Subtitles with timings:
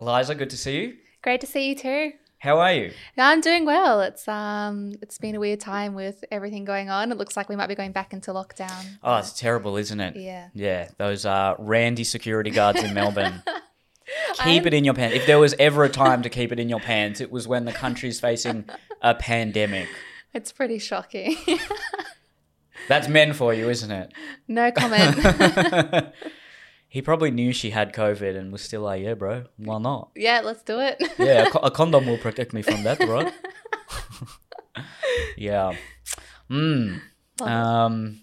[0.00, 0.96] Eliza, good to see you.
[1.22, 2.12] Great to see you too.
[2.40, 2.92] How are you?
[3.16, 4.00] I'm doing well.
[4.00, 7.10] It's um it's been a weird time with everything going on.
[7.10, 8.98] It looks like we might be going back into lockdown.
[9.02, 10.14] Oh, it's terrible, isn't it?
[10.16, 10.48] Yeah.
[10.54, 13.42] Yeah, those uh, randy security guards in Melbourne.
[14.34, 15.16] keep I'm- it in your pants.
[15.16, 17.64] If there was ever a time to keep it in your pants, it was when
[17.64, 18.64] the country's facing
[19.02, 19.88] a pandemic.
[20.32, 21.36] It's pretty shocking.
[22.86, 24.12] That's men for you, isn't it?
[24.46, 25.16] no comment.
[26.88, 30.10] he probably knew she had COVID and was still like, yeah, bro, why not?
[30.16, 30.96] yeah, let's do it.
[31.18, 33.32] Yeah, a, co- a condom will protect me from that, right?
[35.36, 35.72] yeah.
[36.50, 37.00] Mm.
[37.40, 38.20] Um,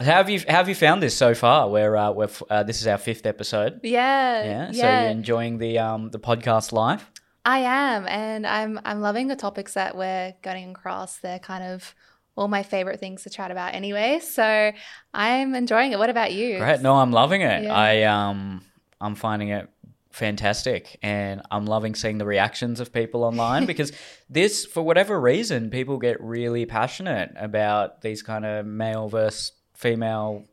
[0.00, 1.68] how have you how have you found this so far?
[1.68, 3.80] Where uh, we're f- uh, this is our fifth episode.
[3.82, 4.44] yeah.
[4.44, 4.70] Yeah.
[4.72, 4.72] Yeah.
[4.72, 7.10] So you're enjoying the um the podcast live?
[7.44, 11.18] I am, and I'm I'm loving the topics that we're going across.
[11.18, 11.94] They're kind of
[12.38, 14.20] all my favorite things to chat about anyway.
[14.20, 14.72] So
[15.12, 15.98] I'm enjoying it.
[15.98, 16.58] What about you?
[16.58, 16.80] Great.
[16.80, 17.64] No, I'm loving it.
[17.64, 17.74] Yeah.
[17.74, 18.64] I um
[19.00, 19.68] I'm finding it
[20.10, 23.92] fantastic and I'm loving seeing the reactions of people online because
[24.30, 30.44] this for whatever reason people get really passionate about these kind of male versus female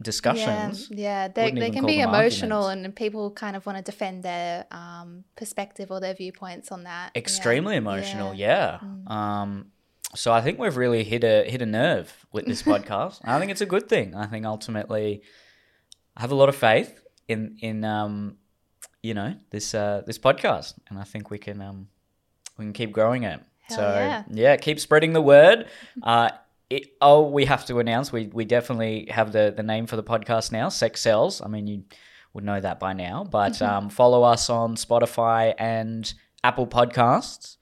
[0.00, 0.88] discussions.
[0.90, 1.28] Yeah, yeah.
[1.28, 2.86] They, they can be emotional, arguments.
[2.86, 7.12] and people kind of want to defend their um, perspective or their viewpoints on that.
[7.14, 7.18] Yeah.
[7.18, 8.78] Extremely emotional, yeah.
[8.82, 9.10] Mm.
[9.10, 9.66] Um
[10.16, 13.20] so I think we've really hit a hit a nerve with this podcast.
[13.24, 14.14] I think it's a good thing.
[14.14, 15.22] I think ultimately
[16.16, 18.36] I have a lot of faith in in um
[19.02, 21.88] you know this uh this podcast and I think we can um
[22.58, 23.40] we can keep growing it.
[23.62, 24.56] Hell so yeah.
[24.56, 25.66] keep spreading the word.
[26.02, 26.30] Uh
[26.68, 30.02] it, oh, we have to announce we we definitely have the the name for the
[30.02, 30.68] podcast now.
[30.68, 31.40] Sex sells.
[31.40, 31.84] I mean, you
[32.32, 33.64] would know that by now, but Mm-hmm.
[33.76, 37.56] um, follow us on Spotify and Apple Podcasts,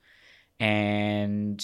[0.59, 1.63] and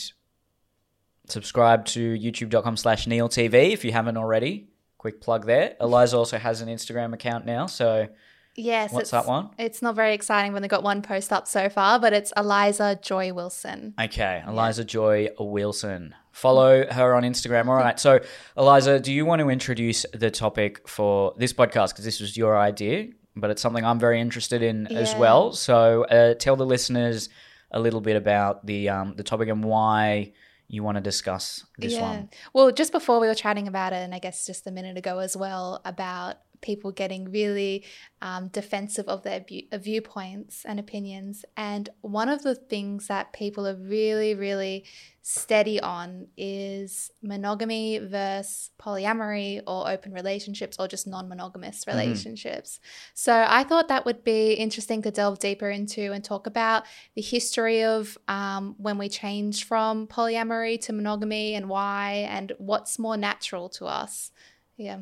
[1.31, 4.67] subscribe to youtube.com slash neil tv if you haven't already.
[4.97, 5.75] Quick plug there.
[5.81, 8.07] Eliza also has an instagram account now so
[8.53, 8.91] Yes.
[8.91, 9.49] what's that one?
[9.57, 12.99] It's not very exciting when they got one post up so far, but it's Eliza
[13.01, 13.93] Joy Wilson.
[13.99, 16.13] okay eliza joy wilson.
[16.33, 17.97] Follow her on instagram all right.
[17.99, 18.19] So
[18.57, 21.89] eliza do you want to introduce the topic for this podcast?
[21.91, 25.53] Because this was your idea but it's something i'm very interested in as well.
[25.53, 27.29] So uh, tell the listeners
[27.71, 30.33] a little bit about the um, the topic and why
[30.71, 32.29] you want to discuss this one?
[32.53, 35.19] Well, just before we were chatting about it, and I guess just a minute ago
[35.19, 37.83] as well, about people getting really
[38.21, 41.43] um, defensive of their view- uh, viewpoints and opinions.
[41.57, 44.85] And one of the things that people are really, really
[45.23, 52.79] steady on is monogamy versus polyamory or open relationships or just non monogamous relationships.
[53.13, 56.85] So I thought that would be interesting to delve deeper into and talk about
[57.15, 62.97] the history of um, when we changed from polyamory to monogamy and why and what's
[62.97, 64.31] more natural to us.
[64.77, 64.99] Yeah.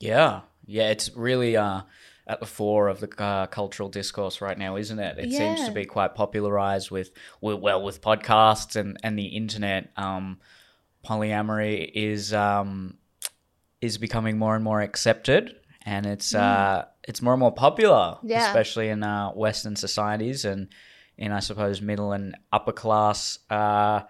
[0.00, 0.40] Yeah,
[0.72, 1.82] yeah, it's really uh,
[2.26, 5.18] at the fore of the uh, cultural discourse right now, isn't it?
[5.18, 7.10] It seems to be quite popularized with,
[7.40, 9.90] well, with podcasts and, and the internet.
[9.96, 10.38] Um,
[11.04, 12.96] polyamory is um,
[13.80, 18.30] is becoming more and more accepted, and it's uh, it's more and more popular, Mm.
[18.30, 18.46] Yeah.
[18.46, 20.68] especially in uh, Western societies and
[21.18, 24.02] in, I suppose, middle and upper class uh,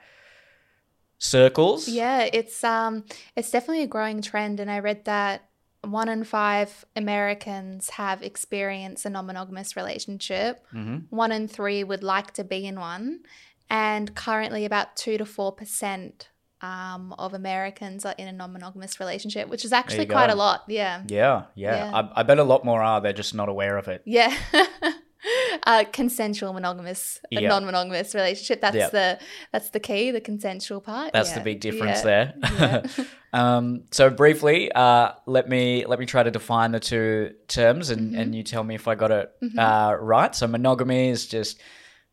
[1.19, 1.89] circles.
[1.89, 3.05] Yeah, it's um
[3.37, 5.49] it's definitely a growing trend and I read that
[5.85, 10.65] one in five Americans have experienced a non-monogamous relationship.
[10.71, 13.21] hmm One in three would like to be in one,
[13.69, 16.29] and currently about two to four percent
[16.61, 20.35] um, of Americans are in a non-monogamous relationship, which is actually quite go.
[20.35, 20.63] a lot.
[20.69, 21.91] Yeah, Yeah, yeah.
[21.91, 21.91] Yeah.
[21.93, 23.01] I, I bet a lot more are.
[23.01, 24.03] They're just not aware of it.
[24.05, 24.33] yeah.
[25.67, 27.49] uh, consensual monogamous, a Yeah.
[27.49, 28.61] non-monogamous relationship.
[28.61, 28.89] That's Yeah.
[28.89, 29.19] the
[29.53, 31.13] that's the key, the consensual part.
[31.13, 32.05] That's the big difference Yeah.
[32.05, 32.35] there.
[32.99, 33.05] Yeah.
[33.33, 38.15] um, so briefly, uh, let me let me try to define the two terms, and,
[38.17, 40.35] and you tell me if I got it uh, right.
[40.35, 41.61] So monogamy is just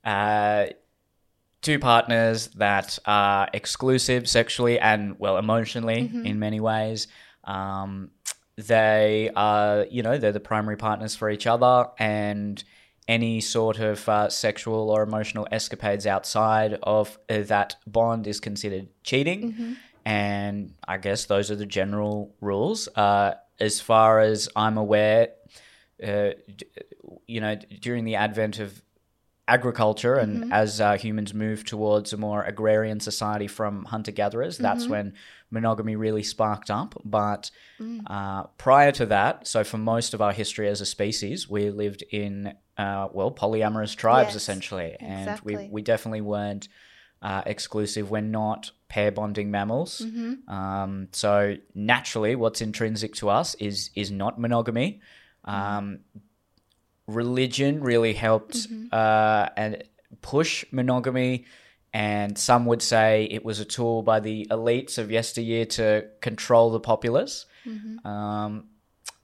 [0.05, 0.67] uh,
[1.61, 7.07] two partners that are exclusive sexually and well emotionally in many ways.
[7.43, 8.11] Um,
[8.57, 12.61] they are, you know, they're the primary partners for each other, and
[13.09, 18.87] any sort of uh, sexual or emotional escapades outside of uh, that bond is considered
[19.03, 19.41] cheating.
[20.05, 22.87] And I guess those are the general rules.
[22.95, 25.29] Uh, as far as I'm aware,
[26.01, 26.29] uh,
[27.25, 28.81] you know, during the advent of
[29.49, 34.87] agriculture and as uh, humans move towards a more agrarian society from hunter gatherers, that's
[34.87, 35.13] when
[35.51, 36.95] monogamy really sparked up.
[37.03, 37.51] But
[38.07, 42.03] uh, prior to that, so for most of our history as a species, we lived
[42.11, 44.95] in, uh, well, polyamorous tribes Yes, essentially.
[44.99, 45.69] And we, exactly.
[45.71, 46.67] we definitely weren't
[47.21, 48.11] uh, exclusive.
[48.11, 50.01] We're not pair bonding mammals.
[50.05, 50.49] Mm-hmm.
[50.49, 55.01] Um, so naturally, what's intrinsic to us is is not monogamy.
[55.45, 55.99] Um,
[57.15, 59.83] religion really helped uh, and
[60.21, 61.45] push monogamy.
[61.93, 66.69] And some would say it was a tool by the elites of yesteryear to control
[66.71, 67.45] the populace.
[68.05, 68.65] Um,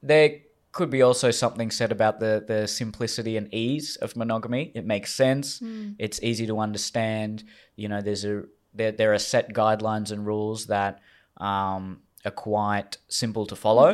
[0.02, 0.40] there
[0.72, 4.72] could be also something said about the the simplicity and ease of monogamy.
[4.76, 5.60] It makes sense.
[6.00, 7.44] It's easy to understand.
[7.76, 8.44] You know, there's a
[8.74, 11.00] there there are set guidelines and rules that
[11.38, 13.94] um, are quite simple to follow.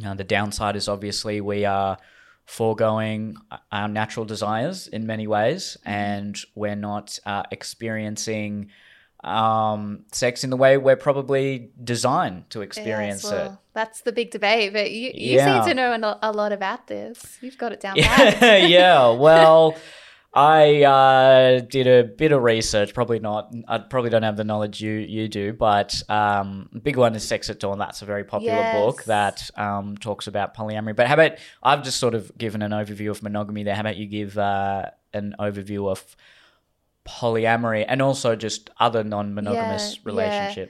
[0.00, 1.96] Now, the downside is obviously we are
[2.48, 3.36] foregoing
[3.70, 8.70] our natural desires in many ways, and we're not uh, experiencing
[9.22, 13.52] um, sex in the way we're probably designed to experience Yes, it.
[13.74, 14.72] That's the big debate.
[14.72, 15.62] But you, you Yeah.
[15.62, 17.36] seem to know a, lot about this.
[17.42, 18.40] You've got it down pat.
[18.40, 19.10] Yeah, yeah.
[19.10, 19.76] Well,
[20.34, 22.92] I uh, did a bit of research.
[22.92, 23.52] Probably not.
[23.66, 27.48] I probably don't have the knowledge you you do, but um, big one is Sex
[27.48, 27.78] at Dawn.
[27.78, 30.94] That's a very popular book that um, talks about polyamory.
[30.94, 33.74] But how about I've just sort of given an overview of monogamy there.
[33.74, 36.04] How about you give uh, an overview of
[37.06, 40.02] polyamory and also just other non-monogamous Yeah,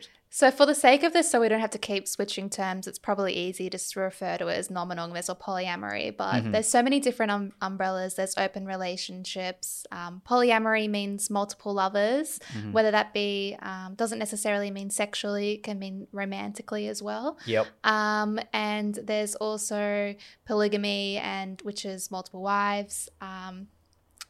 [0.04, 0.17] yeah.
[0.30, 2.98] So, for the sake of this, so we don't have to keep switching terms, it's
[2.98, 6.14] probably easy just to refer to it as non monogamous or polyamory.
[6.16, 6.52] But Mm-hmm.
[6.52, 8.14] there's so many different um, umbrellas.
[8.14, 9.86] There's open relationships.
[9.90, 12.72] Um, polyamory means multiple lovers, Mm-hmm.
[12.72, 17.38] whether that be, um, doesn't necessarily mean sexually, it can mean romantically as well.
[17.46, 17.66] Yep.
[17.84, 20.14] Um, and there's also
[20.46, 23.08] polygamy, and which is multiple wives.
[23.20, 23.68] Um,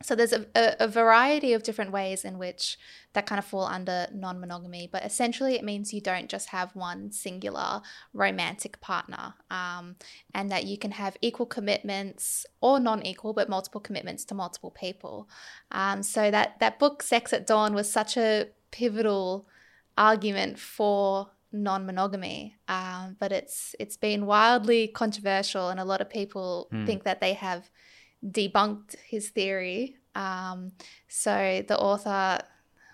[0.03, 2.79] so there's a, a, a variety of different ways in which
[3.15, 7.11] that kind of fall under non-monogamy, but essentially it means you don't just have one
[7.11, 9.97] singular romantic partner, um,
[10.35, 15.29] and that you can have equal commitments or non-equal, but multiple commitments to multiple people.
[15.73, 19.49] Um, so that that book, Sex at Dawn, was such a pivotal
[19.97, 26.69] argument for non-monogamy um, but it's it's been wildly controversial and a lot of people
[26.85, 27.71] think that they have
[28.25, 30.73] debunked his theory um,
[31.09, 32.39] so the author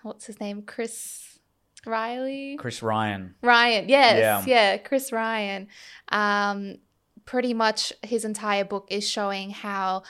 [0.03, 1.39] what's his name chris
[1.85, 3.35] riley Chris Ryan.
[3.43, 4.43] Ryan, yes, Yeah.
[4.47, 5.67] yeah, Chris Ryan.
[6.09, 6.77] Um,
[7.25, 10.01] pretty much his entire book is showing how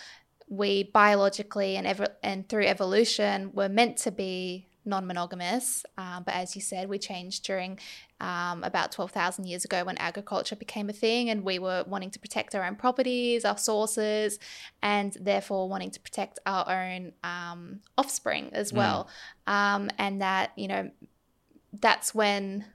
[0.48, 6.56] we biologically and ever and through evolution were meant to be non-monogamous, um, but as
[6.56, 7.80] you said, we changed during
[8.22, 12.12] um, about twelve thousand years ago when agriculture became a thing, and we were wanting
[12.12, 14.40] to protect our own properties, our sources,
[14.82, 19.10] and therefore wanting to protect our own um, offspring as well.
[19.48, 20.92] Um, and that you know
[21.82, 22.66] that's when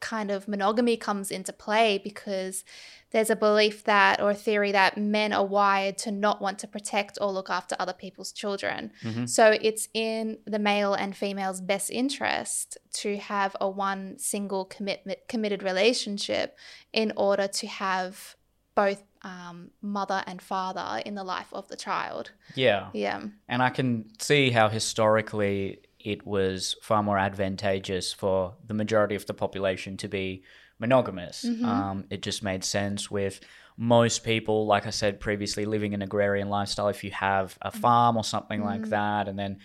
[0.00, 2.64] kind of monogamy comes into play because
[3.10, 6.66] there's a belief that or a theory that men are wired to not want to
[6.66, 8.90] protect or look after other people's children.
[9.26, 15.20] So it's in the male and female's best interest to have a one single commitment
[15.28, 16.58] committed relationship
[16.92, 18.36] in order to have
[18.74, 22.32] both um, mother and father in the life of the child.
[22.54, 22.88] Yeah.
[22.92, 23.22] Yeah.
[23.48, 25.80] And I can see how historically
[26.12, 30.44] it was far more advantageous for the majority of the population to be
[30.78, 31.44] monogamous.
[31.44, 33.40] Um, it just made sense with
[33.76, 36.88] most people, like I said previously, living an agrarian lifestyle.
[36.88, 39.58] If you have a farm or something like that, and then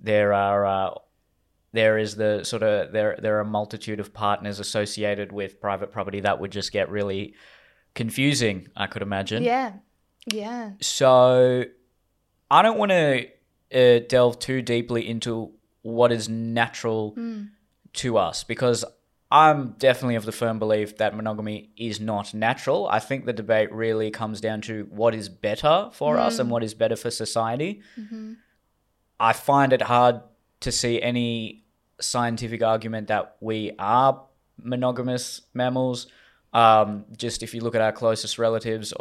[0.00, 0.66] there are.
[0.66, 0.90] Uh,
[1.74, 5.92] there is the sort of there there are a multitude of partners associated with private
[5.92, 7.34] property that would just get really
[7.94, 9.72] confusing i could imagine Yeah.
[10.32, 10.72] Yeah.
[10.80, 11.64] so
[12.50, 13.26] I don't want to
[13.74, 15.52] uh, delve too deeply into
[15.88, 17.44] what is natural hmm.
[17.94, 18.84] to us because
[19.30, 22.88] I'm definitely of the firm belief that monogamy is not natural.
[22.88, 26.52] I think the debate really comes down to what is better for us and hmm.
[26.52, 27.82] what is better for society.
[27.98, 28.34] Mm-hmm.
[29.20, 30.20] I find it hard
[30.60, 31.64] to see any
[32.00, 34.22] scientific argument that we are
[34.62, 36.06] monogamous mammals.
[36.52, 38.94] Um, just if you look at our closest relatives,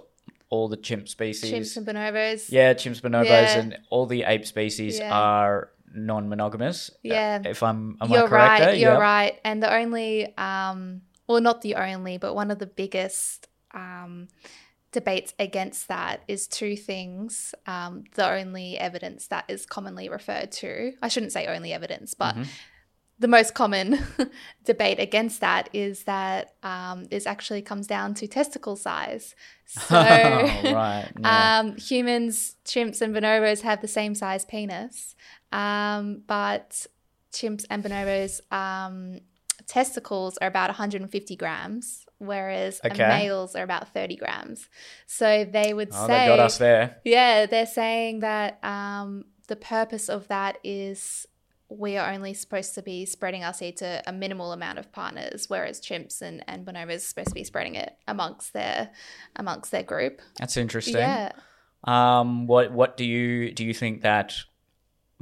[0.50, 2.52] all the chimp species, Chimps and bonobos.
[2.52, 3.60] yeah, chimps, bonobos, Yeah.
[3.60, 5.14] and all the ape species Yeah.
[5.14, 6.92] are non-monogamous.
[7.04, 7.42] Yeah.
[7.46, 8.60] If I'm, am you're I correct right.
[8.60, 8.76] there?
[8.76, 8.98] You're Yeah.
[9.00, 9.40] right.
[9.44, 14.28] And the only, um, well, not the only, but one of the biggest um,
[14.92, 17.54] debates against that is two things.
[17.66, 22.36] Um, the only evidence that is commonly referred to, I shouldn't say only evidence, but
[22.36, 22.50] Mm-hmm.
[23.20, 24.00] The most common
[24.64, 29.36] debate against that is that um, is actually comes down to testicle size.
[29.70, 31.06] So, right.
[31.20, 31.60] yeah.
[31.60, 35.14] um, humans, chimps, and bonobos have the same size penis,
[35.52, 36.88] um, but
[37.34, 39.20] chimps and bonobos' um,
[39.68, 43.08] testicles are about 150 grams, whereas a Okay.
[43.10, 44.70] males are about 30 grams.
[45.06, 46.98] So they would oh, say, they got us there.
[47.04, 51.26] yeah, they're saying that um, the purpose of that is
[51.70, 55.50] we are only supposed to be spreading our seed to a minimal amount of partners,
[55.50, 58.92] whereas chimps and, and bonobos are supposed to be spreading it amongst their
[59.36, 60.22] amongst their group.
[60.40, 60.96] That's interesting.
[60.96, 61.32] Yeah.
[61.84, 64.34] Um, what what do you do you think that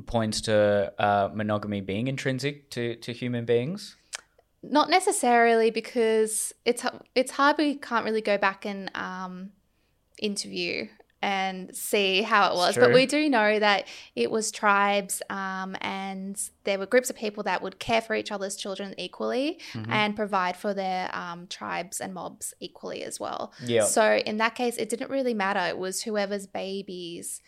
[0.05, 3.95] points to uh, monogamy being intrinsic to to human beings?
[4.61, 6.85] Not necessarily because it's
[7.15, 7.57] it's hard.
[7.57, 9.51] We can't really go back and um,
[10.19, 10.87] interview
[11.25, 12.77] and see how it was.
[12.77, 17.41] But we do know that it was tribes um, and there were groups of people
[17.43, 19.91] that would care for each other's children equally mm-hmm.
[19.91, 23.53] and provide for their um, tribes and mobs equally as well.
[23.63, 23.85] Yeah.
[23.85, 25.61] So in that case, it didn't really matter.
[25.61, 27.41] It was whoever's babies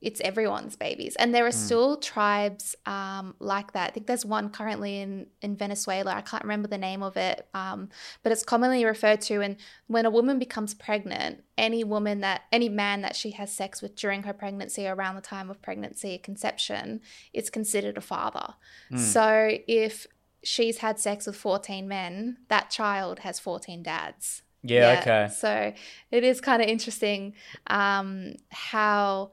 [0.00, 1.14] it's everyone's babies.
[1.16, 1.54] And there are mm.
[1.54, 3.88] still tribes um, like that.
[3.88, 6.14] I think there's one currently in, in Venezuela.
[6.14, 7.90] I can't remember the name of it, um,
[8.22, 9.42] but it's commonly referred to.
[9.42, 9.56] And
[9.88, 13.94] when a woman becomes pregnant, any woman that, any man that she has sex with
[13.94, 17.02] during her pregnancy, around the time of pregnancy, conception,
[17.34, 18.54] is considered a father.
[18.90, 18.98] Mm.
[18.98, 20.06] So if
[20.42, 24.42] she's had sex with 14 men, that child has 14 dads.
[24.62, 25.00] Yeah, yeah.
[25.00, 25.34] okay.
[25.34, 25.72] So
[26.10, 27.34] it is kind of interesting
[27.66, 29.32] um, how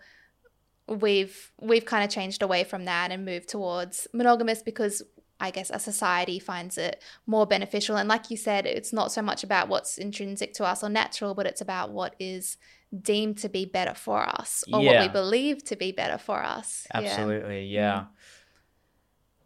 [0.87, 5.03] we've we've kind of changed away from that and moved towards monogamous because
[5.39, 7.95] I guess a society finds it more beneficial.
[7.95, 11.35] And like you said, it's not so much about what's intrinsic to us or natural,
[11.35, 12.57] but it's about what is
[13.01, 14.91] deemed to be better for us or yeah.
[14.91, 16.87] what we believe to be better for us.
[16.93, 17.81] Absolutely, yeah.
[17.81, 18.07] Yeah, mm.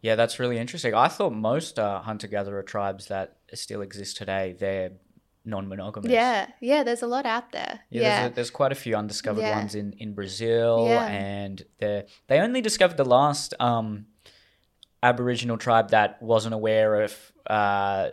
[0.00, 0.94] yeah that's really interesting.
[0.94, 4.92] I thought most uh, hunter gatherer tribes that still exist today, they're
[5.44, 6.10] non-monogamous.
[6.10, 6.82] Yeah, yeah.
[6.82, 7.80] There's a lot out there.
[7.90, 8.20] Yeah, yeah.
[8.20, 9.58] There's, a, there's, quite a few undiscovered yeah.
[9.58, 11.06] ones in in Brazil, yeah.
[11.06, 14.06] and they they only discovered the last um,
[15.02, 18.10] Aboriginal tribe that wasn't aware of uh,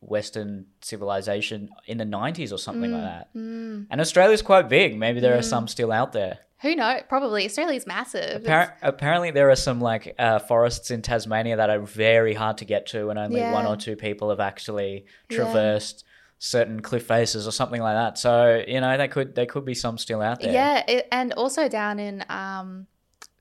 [0.00, 3.34] Western civilization in the 90s or something mm, like that.
[3.34, 3.86] Mm.
[3.90, 4.98] And Australia's quite big.
[4.98, 5.38] Maybe there mm.
[5.38, 6.38] are some still out there.
[6.62, 7.02] Who knows?
[7.08, 8.42] Probably Australia's massive.
[8.42, 12.64] Appar- apparently, there are some like uh, forests in Tasmania that are very hard to
[12.64, 16.05] get to, and only one or two people have actually traversed
[16.38, 18.18] certain cliff faces or something like that.
[18.18, 20.52] So you know, they could there could be some still out there.
[20.52, 22.86] Yeah, it, and also down in um,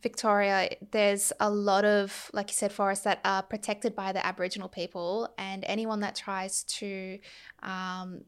[0.02, 4.70] Victoria, there's a lot of, like you said, forests that are protected by the Aboriginal
[4.70, 7.20] people, and anyone that tries to
[7.64, 8.22] um,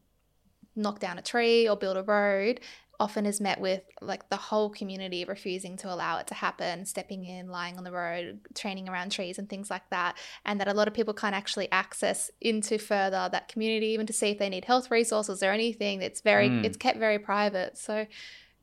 [0.74, 2.60] knock down a tree or build a road
[3.00, 7.24] often is met with like the whole community refusing to allow it to happen, stepping
[7.24, 10.16] in, lying on the road, training around trees and things like that.
[10.44, 14.12] And that a lot of people can't actually access into further that community, even to
[14.12, 16.02] see if they need health resources or anything.
[16.02, 16.64] It's very, mm.
[16.64, 17.78] it's kept very private.
[17.78, 18.06] So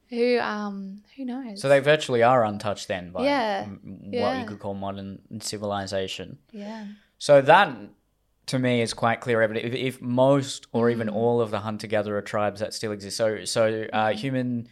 [0.10, 3.80] who um who knows so they virtually are untouched then by yeah, what
[4.12, 4.42] yeah.
[4.42, 6.86] you could call modern civilization yeah
[7.18, 7.75] so that
[8.47, 9.65] to me is quite clear evidence.
[9.65, 11.15] If, if most or even mm.
[11.15, 14.13] all of the hunter gatherer tribes that still exist, so so uh, mm.
[14.13, 14.67] human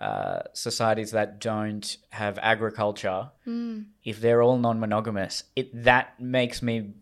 [0.00, 3.86] uh, societies that don't have agriculture, mm.
[4.04, 6.92] if they're all non-monogamous, it that makes me,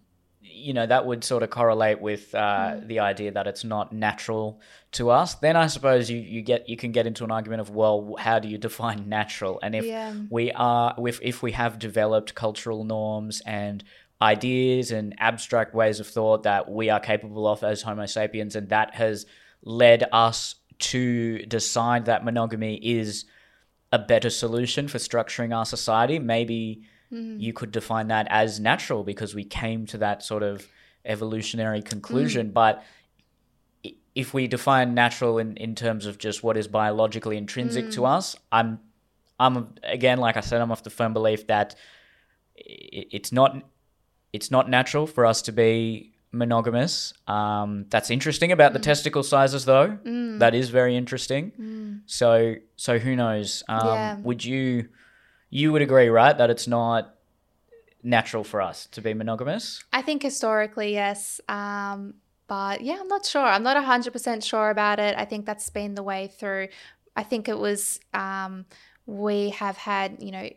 [0.40, 2.38] you know, that would sort of correlate with uh,
[2.74, 2.86] mm.
[2.86, 4.60] the idea that it's not natural
[4.92, 5.34] to us.
[5.34, 8.38] Then I suppose you, you get you can get into an argument of well, how
[8.38, 9.58] do you define natural?
[9.62, 10.14] And if yeah.
[10.30, 13.84] we are if if we have developed cultural norms and
[14.22, 18.68] ideas and abstract ways of thought that we are capable of as Homo sapiens, and
[18.68, 19.26] that has
[19.62, 23.24] led us to decide that monogamy is
[23.92, 26.18] a better solution for structuring our society.
[26.18, 27.40] Maybe mm.
[27.40, 30.66] you could define that as natural because we came to that sort of
[31.04, 32.50] evolutionary conclusion.
[32.50, 32.54] Mm.
[32.54, 32.82] But
[34.14, 37.92] if we define natural in, in terms of just what is biologically intrinsic mm.
[37.94, 38.80] to us, I'm
[39.38, 41.74] I'm again like I said, I'm of the firm belief that
[42.56, 43.62] it's not
[44.34, 47.14] it's not natural for us to be monogamous.
[47.28, 48.74] Um, that's interesting about mm.
[48.74, 49.96] the testicle sizes, though.
[50.04, 50.40] Mm.
[50.40, 51.52] That is very interesting.
[51.52, 52.00] Mm.
[52.06, 53.62] So, so who knows?
[53.68, 54.16] Um, yeah.
[54.18, 54.88] Would you,
[55.50, 57.14] you would agree, right, that it's not
[58.02, 59.84] natural for us to be monogamous?
[59.92, 61.40] I think historically, yes.
[61.48, 62.14] Um,
[62.48, 63.40] but yeah, I'm not sure.
[63.40, 65.14] I'm not 100% sure about it.
[65.16, 66.68] I think that's been the way through.
[67.14, 68.66] I think it was, um,
[69.06, 70.50] we have had, you know,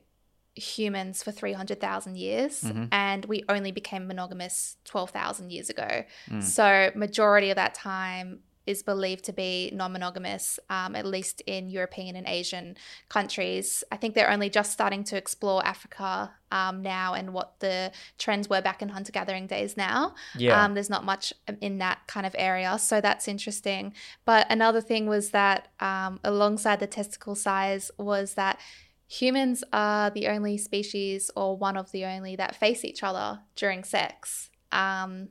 [0.57, 2.85] humans for 300,000 years mm-hmm.
[2.91, 6.03] and we only became monogamous 12,000 years ago.
[6.29, 6.43] Mm.
[6.43, 12.17] So majority of that time is believed to be non-monogamous, um, at least in European
[12.17, 12.75] and Asian
[13.07, 13.83] countries.
[13.91, 18.49] I think they're only just starting to explore Africa um, now and what the trends
[18.49, 19.77] were back in hunter-gathering days.
[19.77, 20.63] Now, yeah.
[20.63, 23.93] Um, there's not much in that kind of area, so that's interesting.
[24.25, 28.59] But another thing was that um, alongside the testicle size was that
[29.07, 33.83] humans are the only species or one of the only that face each other during
[33.83, 34.49] sex.
[34.71, 35.29] Um,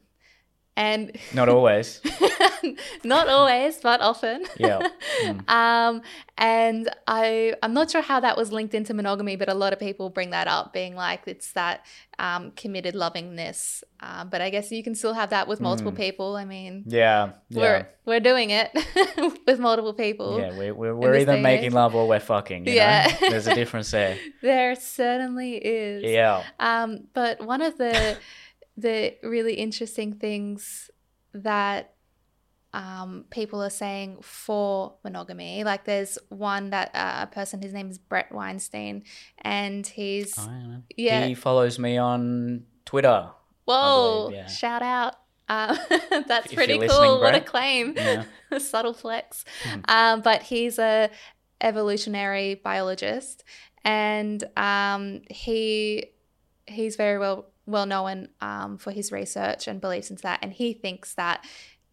[0.77, 2.01] and Not always.
[3.05, 4.45] not always, but often.
[4.59, 4.81] Yeah.
[5.17, 5.49] Mm.
[5.49, 6.03] Um,
[6.37, 9.79] and I, I'm not sure how that was linked into monogamy, but a lot of
[9.79, 11.87] people bring that up, being like it's that
[12.19, 13.83] um, committed lovingness.
[14.01, 15.97] Um, but I guess you can still have that with multiple Mm.
[15.97, 16.37] people.
[16.37, 17.31] I mean, Yeah.
[17.49, 17.61] Yeah.
[17.61, 18.71] we're we're doing it
[19.47, 20.39] with multiple people.
[20.39, 22.67] yeah, we're, we're, we're either making love or we're fucking.
[22.67, 23.07] You Yeah.
[23.23, 23.31] Know?
[23.31, 24.19] There's a difference there.
[24.43, 26.03] There certainly is.
[26.05, 26.43] Yeah.
[26.61, 28.19] Um, but one of the
[28.77, 30.91] the really interesting things
[31.33, 31.95] that
[32.73, 37.89] um, people are saying for monogamy, like there's one that uh, a person, his name
[37.91, 39.05] is Bret Weinstein,
[39.39, 40.83] and he's don't.
[40.97, 41.27] Yeah.
[41.27, 43.31] He follows me on Twitter.
[43.65, 44.47] whoa, believe, yeah.
[44.47, 45.15] shout out.
[45.49, 45.79] Um,
[46.27, 46.87] that's If pretty cool.
[46.87, 47.95] listening, What a claim.
[47.97, 48.25] Yeah.
[48.59, 49.45] subtle flex.
[49.63, 49.81] Hmm.
[49.89, 51.09] Um, but he's a
[51.63, 53.43] evolutionary biologist,
[53.85, 56.11] and um, he
[56.67, 60.39] he's very well well known um, for his research and beliefs into that.
[60.43, 61.45] And he thinks that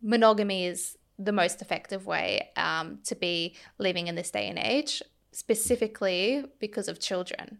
[0.01, 5.01] monogamy is the most effective way um, to be living in this day and age,
[5.32, 7.60] specifically because of children.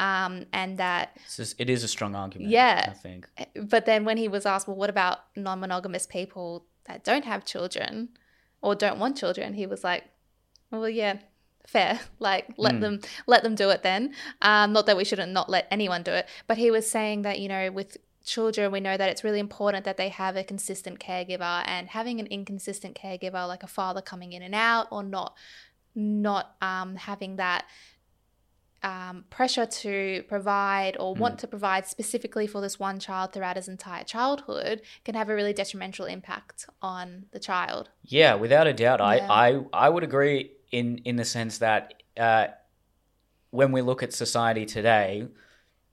[0.00, 2.50] Um, and that just, it is a strong argument.
[2.50, 2.86] Yeah.
[2.88, 3.26] I think.
[3.56, 7.44] but then when he was asked, well, what about non monogamous people that don't have
[7.44, 8.10] children
[8.62, 9.54] or don't want children?
[9.54, 10.04] He was like,
[10.70, 11.18] well, yeah,
[11.74, 12.00] fair.
[12.18, 12.80] Like, let Mm.
[12.80, 14.02] them let them do it then.
[14.42, 17.38] Um, not that we shouldn't not let anyone do it, but he was saying that
[17.42, 20.98] you know with children we know that it's really important that they have a consistent
[21.00, 25.34] caregiver and having an inconsistent caregiver like a father coming in and out or not
[25.94, 27.64] not um, having that
[28.82, 33.66] um, pressure to provide or want to provide specifically for this one child throughout his
[33.66, 37.90] entire childhood can have a really detrimental impact on the child.
[38.04, 39.06] Yeah, without a doubt, Yeah.
[39.06, 42.48] I, I I would agree in in the sense that uh,
[43.50, 45.26] when we look at society today,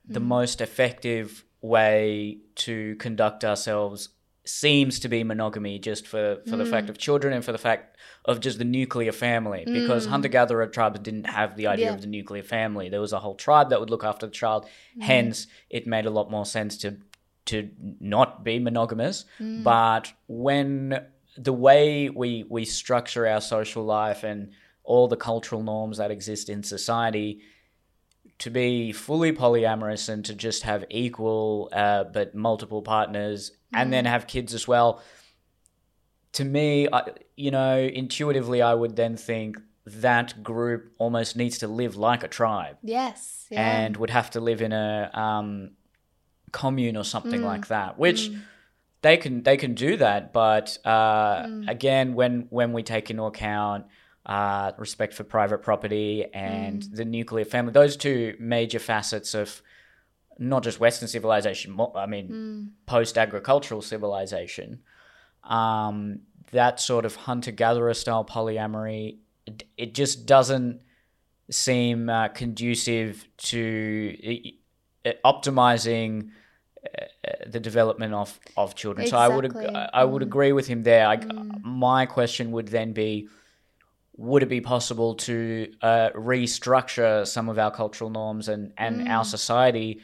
[0.08, 0.26] the Mm.
[0.26, 4.10] most effective way to conduct ourselves
[4.48, 6.90] seems to be monogamy, just for for the fact Mm.
[6.92, 10.10] of children and for the fact of just the nuclear family, because Mm.
[10.12, 11.96] hunter gatherer tribes didn't have the idea Yeah.
[11.96, 12.90] of the nuclear family.
[12.90, 14.66] There was a whole tribe that would look after the child.
[14.98, 15.02] Mm.
[15.04, 16.98] Hence, it made a lot more sense to
[17.46, 19.26] to not be monogamous.
[19.40, 19.64] Mm.
[19.64, 21.06] But when
[21.38, 24.52] the way we we structure our social life and
[24.86, 27.42] all the cultural norms that exist in society
[28.40, 34.06] to be fully polyamorous and to just have equal uh, but multiple partners and then
[34.06, 35.02] have kids as well
[36.34, 37.04] to me I,
[37.36, 42.28] you know intuitively i would then think that group almost needs to live like a
[42.28, 43.46] tribe Yes.
[43.52, 43.62] Yeah.
[43.62, 45.72] and would have to live in a um,
[46.52, 47.46] commune or something Mm.
[47.46, 48.42] like that which Mm.
[49.02, 51.70] they can they can do that but uh, Mm.
[51.70, 53.86] again when when we take into account
[54.26, 56.96] uh, respect for private property and Mm.
[56.96, 59.62] the nuclear family those two major facets of
[60.40, 62.70] not just western civilization i mean Mm.
[62.88, 64.80] post-agricultural civilization
[65.44, 70.82] um, that sort of hunter-gatherer style polyamory it, it just doesn't
[71.52, 74.18] seem uh, conducive to
[75.06, 76.30] uh, optimizing
[76.84, 77.06] uh,
[77.48, 79.06] the development of, of children.
[79.08, 80.26] So I would ag- I would Mm.
[80.26, 81.08] agree with him there.
[81.08, 81.64] I, Mm.
[81.64, 83.28] My question would then be.
[84.18, 89.24] Would it be possible to uh, restructure some of our cultural norms and, and our
[89.24, 89.28] Mm.
[89.28, 90.02] society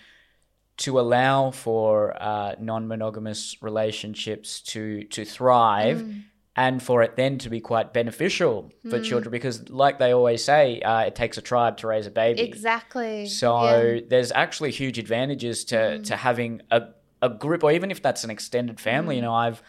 [0.78, 6.24] to allow for uh, non-monogamous relationships to to thrive Mm.
[6.56, 9.04] and for it then to be quite beneficial for Mm.
[9.04, 12.42] children because like they always say uh, it takes a tribe to raise a baby
[12.42, 13.26] Exactly.
[13.28, 13.54] so
[13.94, 14.02] Yeah.
[14.10, 16.04] there's actually huge advantages to Mm.
[16.08, 16.82] to having a,
[17.22, 19.26] a group or even if that's an extended family you Mm.
[19.26, 19.62] know i've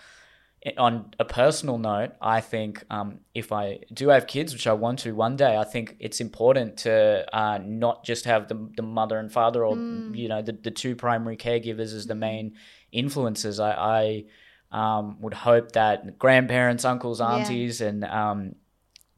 [0.79, 4.99] on a personal note i think um, if i do have kids which i want
[5.01, 9.19] to one day i think it's important to uh, not just have the, the mother
[9.19, 10.15] and father or Mm.
[10.17, 12.19] you know the, the two primary caregivers as the Mm.
[12.19, 12.55] main
[12.93, 14.25] influences i, I
[14.71, 17.35] um, would hope that grandparents uncles Yeah.
[17.35, 18.55] aunties and um,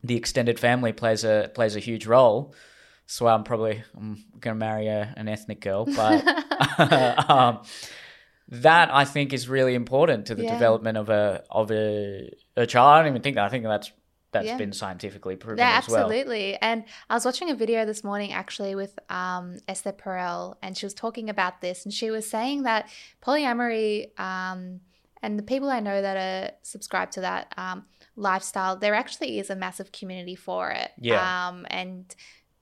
[0.02, 2.54] the extended family plays a plays a huge role
[3.06, 6.24] so I'm probably I'm gonna marry a, an ethnic girl, but
[7.30, 7.60] um,
[8.48, 10.52] that I think is really important to the Yeah.
[10.52, 12.88] development of a of a, a child.
[12.88, 13.44] I don't even think that.
[13.44, 13.92] I think that's
[14.32, 14.56] that's Yeah.
[14.56, 16.06] been scientifically proven Yeah, as well.
[16.06, 16.56] absolutely.
[16.60, 20.84] And I was watching a video this morning actually with um, Esther Perel, and she
[20.84, 22.88] was talking about this, and she was saying that
[23.22, 24.80] polyamory um,
[25.22, 29.50] and the people I know that are subscribed to that um, lifestyle, there actually is
[29.50, 30.90] a massive community for it.
[30.98, 31.48] Yeah.
[31.48, 32.14] Um, and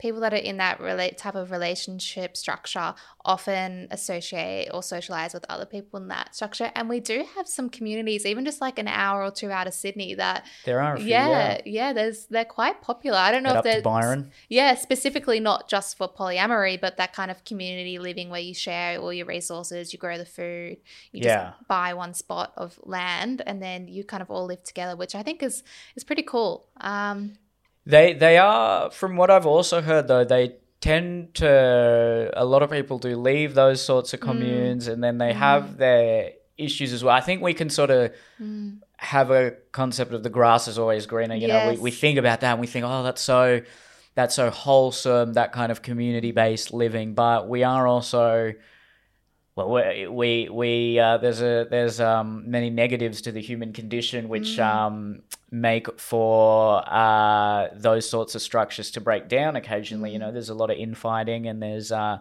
[0.03, 2.93] people that are in that relate type of relationship structure
[3.25, 6.73] often associate or socialize with other people in that structure.
[6.75, 9.75] And we do have some communities, even just like an hour or two out of
[9.75, 10.97] Sydney, that there are.
[10.97, 13.17] Few, yeah, yeah, yeah, There's they're quite popular.
[13.17, 14.33] I don't know Head if they're Byron.
[14.49, 18.99] yeah, specifically not just for polyamory, but that kind of community living where you share
[18.99, 20.79] all your resources, you grow the food,
[21.13, 21.53] you Yeah.
[21.53, 25.15] just buy one spot of land, and then you kind of all live together, which
[25.15, 25.63] I think is
[25.95, 26.67] is pretty cool.
[26.81, 27.35] Um,
[27.87, 32.71] They they are from what I've also heard though they tend to a lot of
[32.71, 34.23] people do leave those sorts of Mm.
[34.25, 37.15] communes and then they have their issues as well.
[37.15, 41.07] I think we can sort of mm, have a concept of the grass is always
[41.07, 41.35] greener.
[41.35, 43.63] You know, we, we think about that and we think, oh, that's so
[44.15, 47.15] that's so wholesome, that kind of community based living.
[47.15, 48.53] But we are also
[49.55, 54.29] well, we we, we uh, there's a there's um, many negatives to the human condition
[54.29, 60.11] which um, make for uh, those sorts of structures to break down occasionally.
[60.13, 62.19] You know, there's a lot of infighting and there's uh,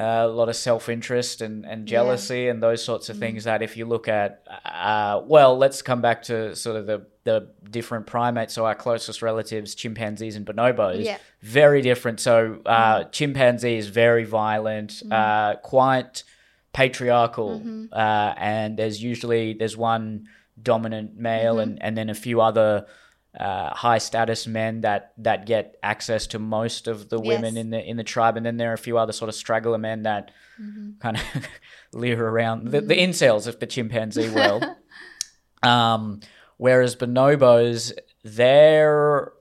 [0.00, 3.76] a lot of self interest and, and jealousy and those sorts of things that if
[3.76, 8.54] you look at, uh, well, let's come back to sort of the, the different primates.
[8.54, 11.18] So, our closest relatives, chimpanzees and bonobos, Yeah.
[11.42, 12.18] very different.
[12.20, 16.24] So, uh, chimpanzee is very violent, uh, quite
[16.72, 20.28] patriarchal, uh, and there's usually there's one
[20.62, 22.86] dominant male and, and then a few other
[23.38, 27.60] uh, high status men that that get access to most of the women Yes.
[27.64, 29.78] in the in the tribe, and then there are a few other sort of straggler
[29.78, 30.30] men that
[31.00, 31.22] kind of
[31.92, 32.68] leer around.
[32.72, 34.64] The, the incels of the chimpanzee world.
[35.62, 36.20] um,
[36.56, 37.92] whereas bonobos,
[38.24, 39.32] they're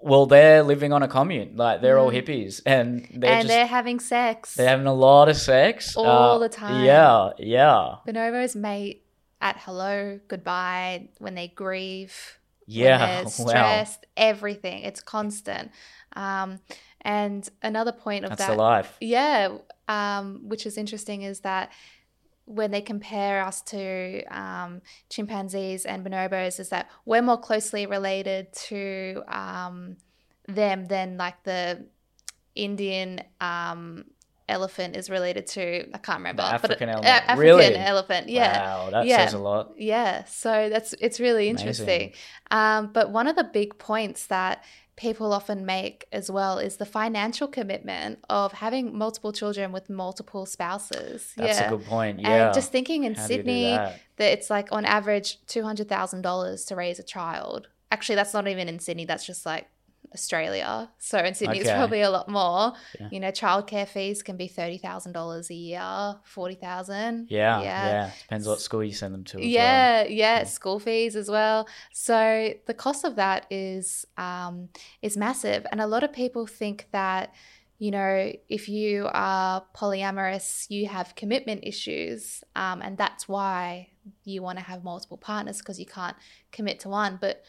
[0.00, 3.66] well, they're living on a commune, like they're all hippies, and they're and just they're
[3.66, 4.54] having sex.
[4.54, 5.96] they're having a lot of sex.
[5.96, 6.84] All Uh, the time.
[6.84, 9.04] Yeah, yeah, Bonobos mate
[9.40, 12.37] at hello, goodbye, when they grieve,
[12.68, 13.22] yeah.
[13.22, 14.82] they're Wow, everything.
[14.82, 15.70] It's constant.
[16.14, 16.60] Um,
[17.02, 18.96] and another point of that's that, the life.
[19.00, 19.56] yeah,
[19.88, 21.72] um, which is interesting, is that
[22.44, 28.52] when they compare us to um, chimpanzees and bonobos, is that we're more closely related
[28.52, 29.96] to um,
[30.46, 31.86] them than like the
[32.54, 34.04] Indian um,
[34.48, 35.88] elephant is related to.
[35.94, 36.42] I can't remember.
[36.42, 37.06] but African a- elephant.
[37.06, 37.76] a- African Really?
[37.76, 38.28] elephant.
[38.28, 38.60] Yeah.
[38.84, 39.24] Wow, that Yeah.
[39.24, 39.72] says a lot.
[39.76, 42.12] Yeah, so that's it's really interesting.
[42.50, 44.64] Um, but one of the big points that
[44.96, 50.44] people often make as well is the financial commitment of having multiple children with multiple
[50.44, 51.32] spouses.
[51.36, 51.66] That's yeah.
[51.68, 52.18] a good point.
[52.20, 52.46] Yeah.
[52.46, 54.00] And just thinking in How do you do Sydney that?
[54.16, 57.68] that it's like on average two hundred thousand dollars to raise a child.
[57.92, 59.04] Actually, that's not even in Sydney.
[59.04, 59.68] That's just like
[60.14, 60.90] Australia.
[60.98, 62.72] So in Sydney, it's probably a lot more.
[62.98, 63.08] Yeah.
[63.10, 67.28] You know, childcare fees can be thirty thousand dollars a year, forty thousand.
[67.30, 68.10] Yeah, yeah, yeah.
[68.22, 69.38] Depends what school you send them to.
[69.38, 69.50] As well.
[69.50, 71.68] Yeah, yeah, school fees as well.
[71.92, 74.68] So the cost of that is um,
[75.02, 77.32] is massive, and a lot of people think that
[77.78, 83.88] you know if you are polyamorous, you have commitment issues, um, and that's why
[84.24, 86.16] you want to have multiple partners because you can't
[86.52, 87.18] commit to one.
[87.20, 87.42] But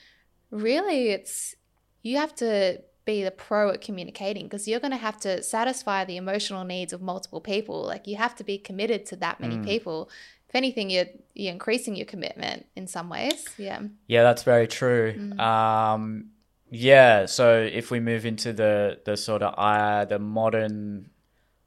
[0.52, 1.56] really, it's
[2.02, 6.06] you have to be the pro at communicating because you're going to have to satisfy
[6.06, 7.84] the emotional needs of multiple people.
[7.84, 9.66] Like you have to be committed to that many Mm.
[9.66, 10.10] people.
[10.48, 13.46] If anything, you're you're increasing your commitment in some ways.
[13.58, 13.82] Yeah.
[14.08, 15.14] Yeah, that's very true.
[15.18, 15.40] Mm.
[15.40, 16.32] Um,
[16.72, 21.10] yeah, so if we move into the the sort of uh, the modern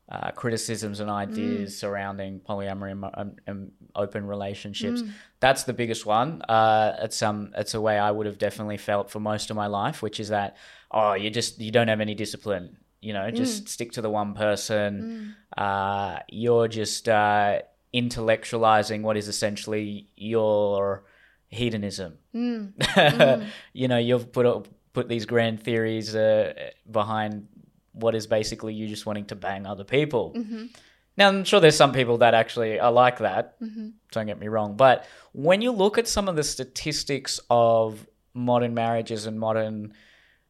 [0.08, 1.78] uh, criticisms and ideas Mm.
[1.78, 5.10] surrounding polyamory and, mo- and, open relationships, Mm.
[5.40, 6.42] that's the biggest one.
[6.48, 9.66] Uh, it's um, it's a way I would have definitely felt for most of my
[9.66, 10.56] life, which is that
[10.90, 12.76] oh, you just you don't have any discipline.
[13.00, 13.34] You know, Mm.
[13.34, 15.34] just stick to the one person.
[15.56, 17.60] Uh, you're just uh,
[17.94, 21.04] intellectualizing what is essentially your
[21.48, 22.18] hedonism.
[22.34, 23.46] Mm.
[23.72, 26.52] you know, you've put up, put these grand theories uh,
[26.90, 27.48] behind
[27.92, 30.32] what is basically you just wanting to bang other people.
[30.36, 30.74] Mhm.
[31.16, 33.60] Now, I'm sure there's some people that actually are like that.
[33.60, 33.92] Mhm.
[34.12, 38.72] Don't get me wrong, but when you look at some of the statistics of modern
[38.72, 39.92] marriages and modern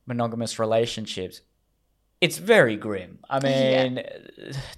[0.07, 1.41] monogamous relationships,
[2.21, 3.19] it's very grim.
[3.29, 3.83] I Yeah.
[3.89, 4.05] mean,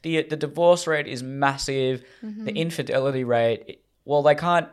[0.02, 2.02] the the divorce rate is massive.
[2.22, 2.44] Mm-hmm.
[2.46, 4.68] The infidelity rate, well, they can't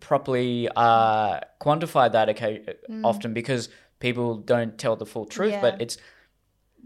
[0.00, 2.62] properly uh, quantify that okay,
[3.04, 3.68] often because
[3.98, 5.50] people don't tell the full truth.
[5.50, 5.56] Mm.
[5.56, 5.60] Yeah.
[5.60, 5.98] But it's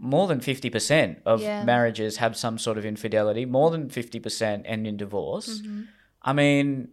[0.03, 1.63] more than fifty percent of Yeah.
[1.63, 3.45] marriages have some sort of infidelity.
[3.45, 5.59] More than fifty percent end in divorce.
[5.61, 5.81] Mm-hmm.
[6.23, 6.89] I mean,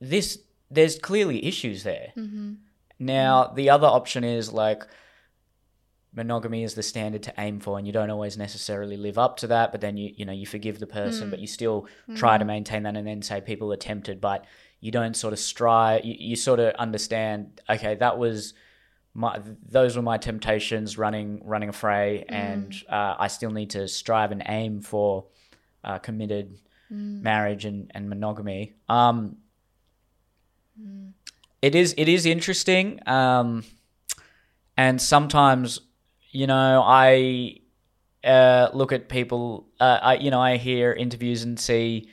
[0.00, 0.38] this
[0.70, 2.08] there's clearly issues there.
[2.16, 2.52] Mm-hmm.
[2.98, 4.82] Now, the other option is like
[6.12, 9.46] monogamy is the standard to aim for and you don't always necessarily live up to
[9.46, 11.30] that, but then you you know, you forgive the person, Mm.
[11.30, 14.44] but you still try to maintain that and then say people are tempted, but
[14.80, 18.54] you don't sort of strive you, you sort of understand, okay, that was
[19.14, 23.88] my those were my temptations running running a fray, and uh, I still need to
[23.88, 25.26] strive and aim for
[25.82, 26.58] uh, committed
[26.90, 28.74] marriage and, and monogamy.
[28.88, 29.36] Um,
[31.62, 33.64] it is it is interesting, um,
[34.76, 35.80] and sometimes
[36.30, 37.56] you know I
[38.24, 39.68] uh, look at people.
[39.78, 42.08] Uh, I you know I hear interviews and see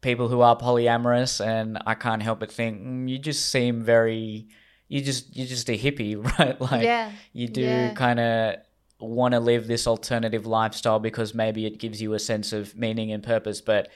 [0.00, 4.48] people who are polyamorous, and I can't help but think mm, you just seem very.
[4.88, 6.60] You just you're just a hippie, right?
[6.60, 7.90] Like Yeah, you do yeah.
[7.92, 8.56] kind of
[9.00, 13.12] want to live this alternative lifestyle because maybe it gives you a sense of meaning
[13.12, 13.60] and purpose.
[13.60, 13.88] But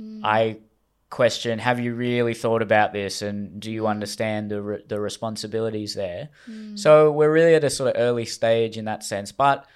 [0.00, 0.20] Mm.
[0.24, 0.56] I
[1.10, 3.72] question: Have you really thought about this, and do Mm.
[3.74, 6.28] you understand the re- the responsibilities there?
[6.76, 9.66] So we're really at a sort of early stage in that sense, but.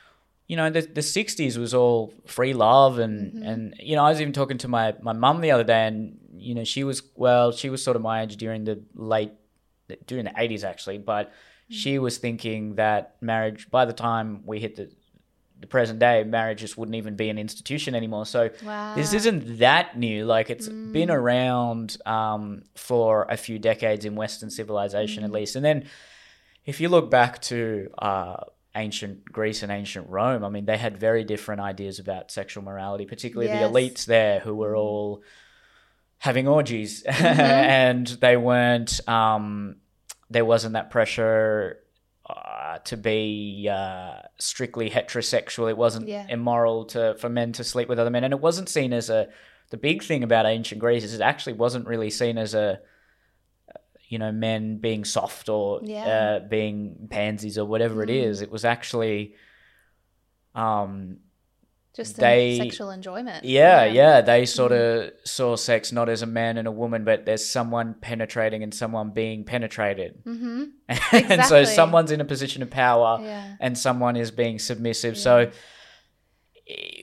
[0.47, 3.43] You know, the the '60s was all free love, and Mm-hmm.
[3.49, 6.19] and you know, I was even talking to my my mum the other day, and
[6.37, 9.33] you know, she was well, she was sort of my age during the late
[10.07, 11.33] during the 80s actually but
[11.71, 14.91] she was thinking that marriage by the time we hit the
[15.61, 18.27] the present day marriage just wouldn't even be an institution anymore.
[18.27, 18.95] So Wow.
[18.97, 20.27] this isn't that new.
[20.27, 25.57] Like it's been around um, for a few decades in western civilization at least.
[25.57, 25.85] And then
[26.67, 28.37] if you look back to uh,
[28.75, 33.07] ancient greece and ancient rome i mean they had very different ideas about sexual morality
[33.07, 33.61] particularly Yes.
[33.63, 35.23] the elites there who were all
[36.25, 37.03] having orgies.
[37.09, 39.77] And they weren't um
[40.31, 41.79] there wasn't that pressure
[42.29, 45.69] uh, to be uh, strictly heterosexual.
[45.69, 46.27] It wasn't Yeah.
[46.29, 48.25] immoral to for men to sleep with other men.
[48.25, 49.29] And it wasn't seen as a
[49.71, 52.81] the big thing about ancient greece is it actually wasn't really seen as a
[54.09, 56.09] you know men being soft or Yeah.
[56.15, 58.41] uh, being pansies or whatever it is.
[58.43, 59.35] It was actually
[60.55, 61.19] um
[61.95, 63.45] just they- sexual enjoyment.
[63.45, 64.21] yeah, yeah.
[64.21, 65.07] They sort Mm-hmm.
[65.09, 68.75] of saw sex not as a man and a woman, but there's someone penetrating and
[68.75, 70.23] someone being penetrated.
[70.25, 70.65] Mm-hmm.
[71.31, 73.57] and so someone's in a position of power Yeah.
[73.61, 75.17] and someone is being submissive.
[75.17, 75.51] So
[76.69, 77.03] eh,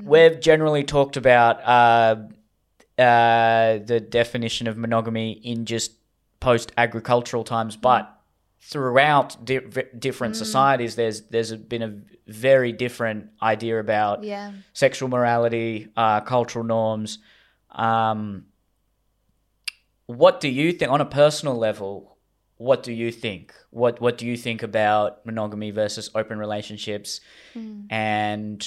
[0.00, 0.08] Mm-hmm.
[0.08, 2.16] we've generally talked about uh,
[3.00, 5.92] uh, the definition of monogamy in just
[6.40, 8.10] post agricultural times, but
[8.64, 11.92] throughout di- v- different societies, there's there's been a
[12.30, 14.52] very different idea about Yeah.
[14.72, 17.18] sexual morality, uh, cultural norms.
[17.70, 18.46] Um,
[20.06, 22.16] what do you think on a personal level?
[22.56, 23.52] What do you think?
[23.70, 27.20] What What do you think about monogamy versus open relationships?
[27.90, 28.64] And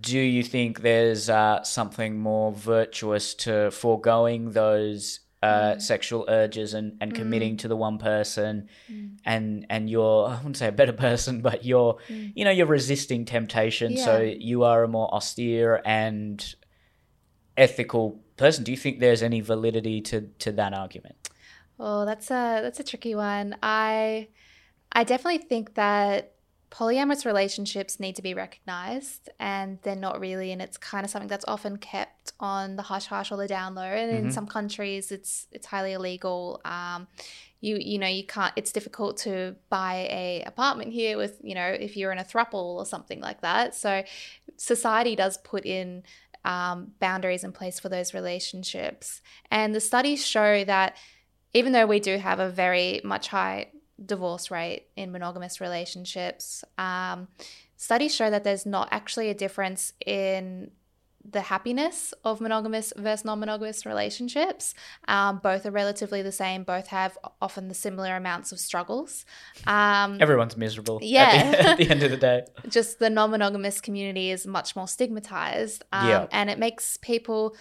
[0.00, 5.82] do you think there's uh, something more virtuous to foregoing those uh, mm.
[5.82, 7.58] sexual urges and, and committing mm.
[7.58, 8.68] to the one person.
[8.90, 9.18] Mm.
[9.24, 13.24] And and you're I wouldn't say a better person, but you're you know you're resisting
[13.24, 16.54] temptation, so you are a more austere and
[17.56, 18.64] ethical person.
[18.64, 21.16] Do you think there's any validity to to that argument?
[21.78, 23.56] Oh, that's a that's a tricky one.
[23.62, 24.28] I
[24.92, 26.31] I definitely think that
[26.72, 31.28] polyamorous relationships need to be recognized and they're not really and it's kind of something
[31.28, 33.82] that's often kept on the hush hush or the down low.
[33.82, 36.62] And in some countries it's it's highly illegal.
[36.64, 37.08] Um
[37.60, 41.66] you you know you can't it's difficult to buy a apartment here with you know
[41.66, 43.74] if you're in a thruple or something like that.
[43.74, 44.02] So
[44.56, 46.02] society does put in
[46.44, 49.20] um, boundaries in place for those relationships.
[49.50, 50.96] And the studies show that
[51.54, 53.68] even though we do have a very much high
[54.06, 57.28] divorce rate in monogamous relationships, um,
[57.76, 60.70] studies show that there's not actually a difference in
[61.30, 64.74] the happiness of monogamous versus non-monogamous relationships.
[65.06, 66.64] Um, both are relatively the same.
[66.64, 69.24] Both have often the similar amounts of struggles.
[69.64, 70.96] Um, Everyone's miserable.
[70.96, 71.52] at the- Yeah.
[71.58, 72.42] At the, end of the day.
[72.68, 76.26] just the non-monogamous community is much more stigmatized um, Yeah.
[76.32, 77.54] and it makes people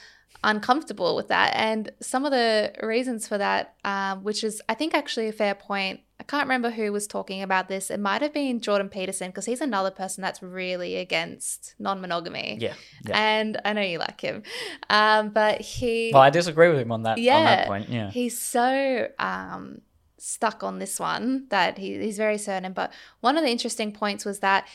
[0.43, 4.95] uncomfortable with that and some of the reasons for that um, which is i think
[4.95, 8.33] actually a fair point i can't remember who was talking about this it might have
[8.33, 12.75] been jordan peterson because he's another person that's really against non-monogamy Yeah.
[13.05, 13.17] yeah.
[13.19, 14.43] and i know you like him
[14.89, 17.89] um, but he Well, I disagree with him on that Yeah, on that point.
[17.89, 18.09] Yeah.
[18.11, 19.81] He's so um,
[20.17, 22.73] stuck on this one that he, he's very certain.
[22.73, 24.67] But one of the interesting points was that,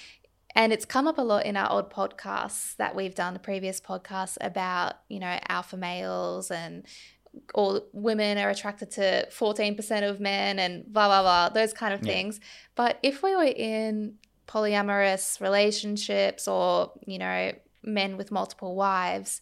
[0.55, 3.81] and it's come up a lot in our old podcasts that we've done, the previous
[3.81, 6.85] podcasts about, you know, alpha males and
[7.55, 12.01] all women are attracted to 14% of men and blah, blah, blah, those kind of
[12.03, 12.13] Yeah.
[12.13, 12.41] things.
[12.75, 14.15] But if we were in
[14.49, 19.41] polyamorous relationships or, you know, men with multiple wives,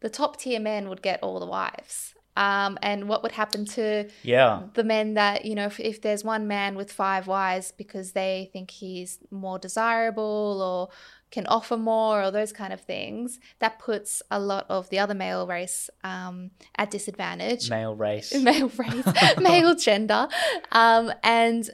[0.00, 4.08] the top tier men would get all the wives Um, and what would happen to
[4.22, 4.62] Yeah.
[4.74, 8.48] the men that you know if, if there's one man with five wives because they
[8.52, 10.88] think he's more desirable or
[11.30, 15.14] can offer more or those kind of things that puts a lot of the other
[15.14, 17.70] male race um, at disadvantage.
[17.70, 18.34] Male race.
[18.42, 19.06] male race.
[19.38, 20.28] Male gender.
[20.72, 21.70] Um, and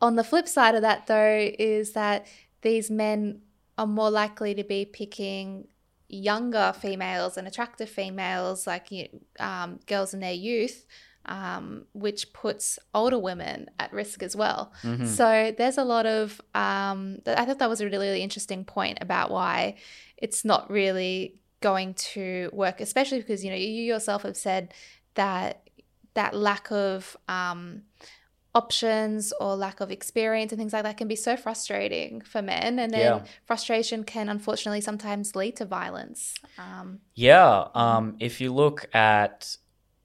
[0.00, 2.26] on the flip side of that though is that
[2.62, 3.42] these men
[3.76, 5.66] are more likely to be picking
[6.08, 8.88] younger females and attractive females like
[9.40, 10.86] um, girls in their youth
[11.26, 14.72] um, which puts older women at risk as well.
[14.82, 15.06] Mhm.
[15.06, 16.40] So there's a lot of.
[16.54, 19.76] Um, I thought that was a really, really interesting point about why
[20.16, 24.72] it's not really going to work, especially because you know you yourself have said
[25.14, 25.62] that
[26.14, 27.82] that lack of um,
[28.54, 32.78] options or lack of experience and things like that can be so frustrating for men,
[32.78, 33.24] and then Yeah.
[33.46, 36.34] frustration can unfortunately sometimes lead to violence.
[36.58, 37.68] Um, Yeah.
[37.74, 39.56] Um, if you look at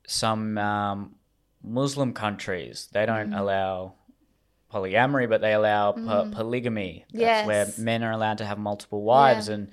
[0.09, 1.15] some um,
[1.63, 3.39] Muslim countries, they don't Mm.
[3.39, 3.93] allow
[4.73, 6.31] polyamory, but they allow po- Mm.
[6.31, 7.05] polygamy.
[7.11, 7.45] That's Yes.
[7.45, 9.47] where men are allowed to have multiple wives.
[9.49, 9.69] And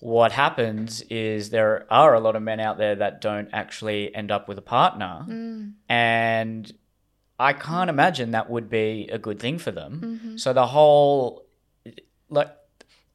[0.00, 4.30] what happens is there are a lot of men out there that don't actually end
[4.30, 5.24] up with a partner.
[5.28, 6.72] mm, And
[7.38, 10.20] I can't imagine that would be a good thing for them.
[10.22, 10.40] mhm.
[10.40, 11.46] So the whole
[12.28, 12.50] like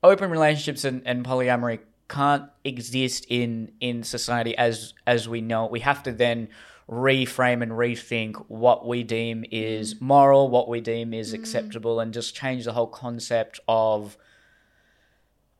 [0.03, 5.71] open relationships and, and polyamory can't exist in in society as as we know it.
[5.71, 6.49] We have to then
[6.89, 12.35] reframe and rethink what we deem is moral, what we deem is acceptable, and just
[12.35, 14.17] change the whole concept of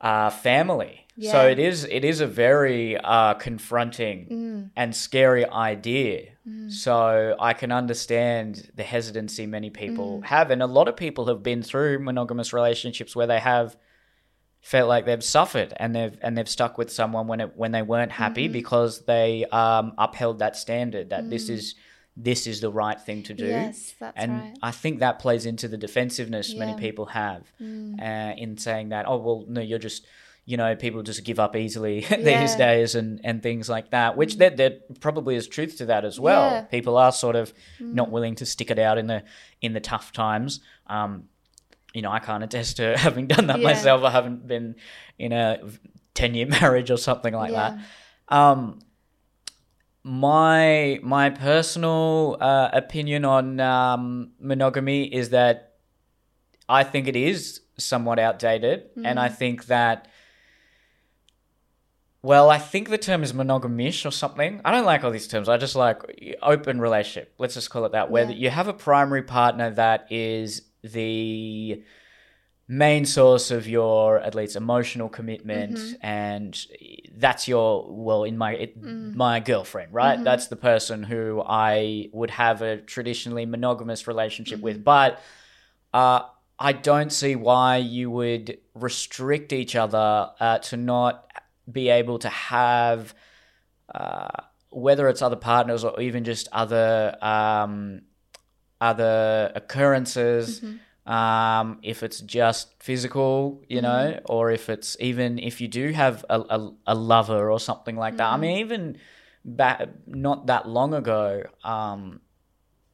[0.00, 1.06] uh, family.
[1.20, 6.32] So it is it is a very uh, confronting Mm, and scary idea.
[6.46, 6.70] mm.
[6.70, 10.26] So I can understand the hesitancy many people Mm.
[10.26, 13.76] have, and a lot of people have been through monogamous relationships where they have
[14.72, 17.82] felt like they've suffered and they've and they've stuck with someone when it when they
[17.92, 18.52] weren't happy Mhm.
[18.60, 21.54] because they um, upheld that standard that this Mm.
[21.56, 21.74] is
[22.16, 23.46] this is the right thing to do.
[23.46, 24.58] Yes, that's and right.
[24.62, 28.00] I think that plays into the defensiveness many people have Mm.
[28.08, 30.06] uh, in saying that, oh, well, no, you're just,
[30.46, 32.00] you know, people just give up easily
[32.30, 32.56] these Yeah.
[32.56, 36.18] days and, and things like that, which there, there probably is truth to that as
[36.18, 36.44] well.
[36.50, 36.60] Yeah.
[36.62, 38.12] People are sort of not Mm.
[38.12, 39.22] willing to stick it out in the
[39.60, 40.60] in the tough times.
[40.86, 41.28] Um,
[41.96, 43.64] you know, I can't attest to having done that Yeah.
[43.70, 44.02] myself.
[44.04, 44.76] I haven't been
[45.18, 45.46] in a
[46.14, 47.70] 10 year marriage or something like Yeah.
[48.28, 48.36] that.
[48.38, 48.80] Um,
[50.02, 55.72] my my personal uh, opinion on um, monogamy is that
[56.68, 59.34] I think it is somewhat outdated, and I Mm.
[59.36, 60.08] think that.
[62.22, 64.60] Well, I think the term is monogamish or something.
[64.64, 65.48] I don't like all these terms.
[65.48, 65.98] I just like
[66.42, 67.34] open relationship.
[67.38, 68.10] Let's just call it that.
[68.10, 68.30] Where Yeah.
[68.42, 71.82] you have a primary partner that is the
[72.68, 75.96] main source of your at least emotional commitment Mhm.
[76.02, 76.66] and
[77.16, 79.14] that's your well in my it, Mm.
[79.14, 80.24] my girlfriend right Mhm.
[80.24, 84.64] that's the person who i would have a traditionally monogamous relationship Mm-hmm.
[84.64, 85.20] with but
[85.94, 86.22] uh,
[86.58, 91.30] i don't see why you would restrict each other uh, to not
[91.70, 93.14] be able to have
[93.94, 94.28] uh,
[94.70, 98.02] whether it's other partners or even just other um,
[98.80, 100.80] other occurrences Mhm.
[101.10, 106.24] um, if it's just physical, you know, or if it's even if you do have
[106.28, 108.26] a, a, a lover or something like that.
[108.32, 108.98] I mean, even
[109.44, 112.20] back not that long ago, um,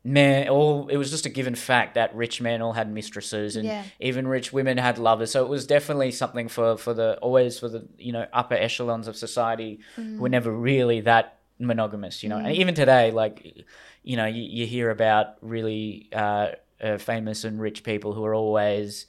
[0.05, 3.68] man, all it was just a given fact that rich men all had mistresses and
[3.68, 3.83] Yeah.
[4.01, 5.31] even rich women had lovers.
[5.31, 9.09] So it was definitely something for for the always for the you know upper echelons
[9.09, 10.18] of society Mm.
[10.18, 12.38] were never really that monogamous, you know.
[12.38, 12.59] And Mm.
[12.59, 13.64] even today, like,
[14.03, 16.49] you know, you, you hear about really uh,
[16.83, 19.07] uh, famous and rich people who are always,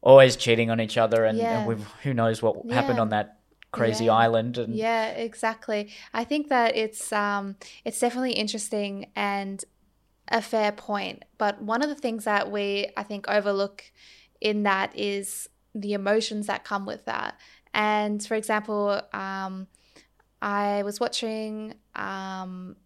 [0.00, 1.58] always cheating on each other, and, Yeah.
[1.58, 3.40] and who knows what happened on that
[3.72, 4.14] crazy Yeah.
[4.14, 4.58] island.
[4.58, 5.90] And Yeah, exactly.
[6.12, 9.64] I think that it's um it's definitely interesting and
[10.28, 11.24] a fair point.
[11.38, 13.84] But one of the things that we I think overlook
[14.40, 17.38] in that is the emotions that come with that.
[17.74, 19.66] And for example, um
[20.42, 22.76] I was watching um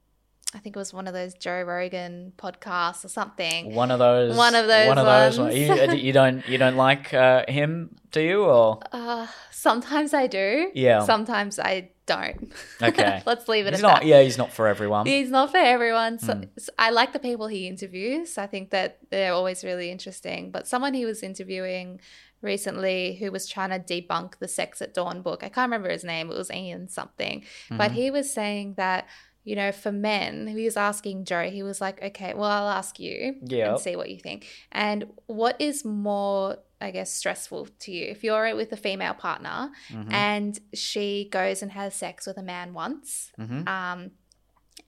[0.55, 3.75] I think it was one of those Joe Rogan podcasts or something.
[3.75, 5.39] one of those, One of those one of those.
[5.39, 5.57] ones.
[5.57, 8.45] You, uh, you don't, you don't like uh, him, do you?
[8.45, 10.71] Or Uh, sometimes I do.
[10.75, 11.01] Yeah.
[11.03, 12.53] Sometimes I don't.
[12.81, 13.23] Okay.
[13.27, 14.01] Let's leave it he's at not.
[14.03, 14.07] that.
[14.07, 15.07] Yeah, he's not for everyone.
[15.07, 16.19] He's not for everyone.
[16.21, 16.49] So, Mm.
[16.59, 18.39] so I like the people he interviews.
[18.39, 20.51] I think that they're always really interesting.
[20.53, 22.01] But someone he was interviewing
[22.43, 26.05] recently who was trying to debunk the Sex at Dawn book, I can't remember his
[26.05, 27.45] name, it was Ian something.
[27.71, 27.95] But Mhm.
[27.95, 29.07] he was saying that,
[29.45, 32.99] you know, for men, he was asking Joe, he was like, okay, well, I'll ask
[32.99, 33.71] you Yeah.
[33.73, 34.47] and see what you think.
[34.73, 38.07] And what is more, I guess, stressful to you?
[38.07, 40.13] If you're with a female partner Mhm.
[40.13, 43.69] and she goes and has sex with a man once, Mhm.
[43.69, 44.11] um,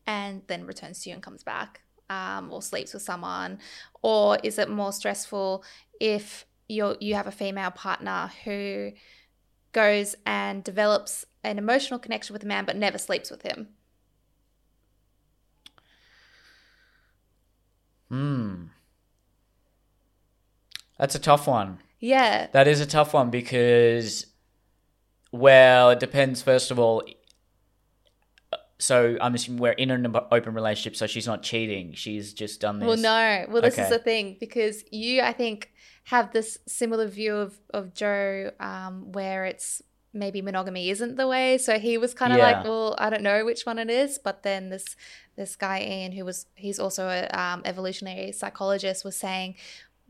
[0.06, 3.58] and then returns to you and comes back um, or sleeps with someone?
[4.00, 5.64] Or is it more stressful
[6.00, 8.92] if you you have a female partner who
[9.72, 13.75] goes and develops an emotional connection with a man but never sleeps with him?
[18.08, 18.64] Hmm.
[20.98, 21.78] That's a tough one.
[22.00, 22.48] Yeah.
[22.52, 24.26] That is a tough one because,
[25.32, 26.42] well, it depends.
[26.42, 27.02] First of all,
[28.78, 31.92] so I'm assuming we're in an open relationship, so she's not cheating.
[31.94, 32.86] She's just done this.
[32.86, 33.46] Well, no.
[33.52, 33.84] Well, this Okay.
[33.84, 35.72] is the thing because you, I think,
[36.04, 39.82] have this similar view of of Joe, um, where it's
[40.16, 41.58] maybe monogamy isn't the way.
[41.58, 42.44] So he was kind of Yeah.
[42.52, 44.18] like, well, I don't know which one it is.
[44.18, 44.96] But then this
[45.36, 49.54] this guy Ian, who was he's also a um, evolutionary psychologist, was saying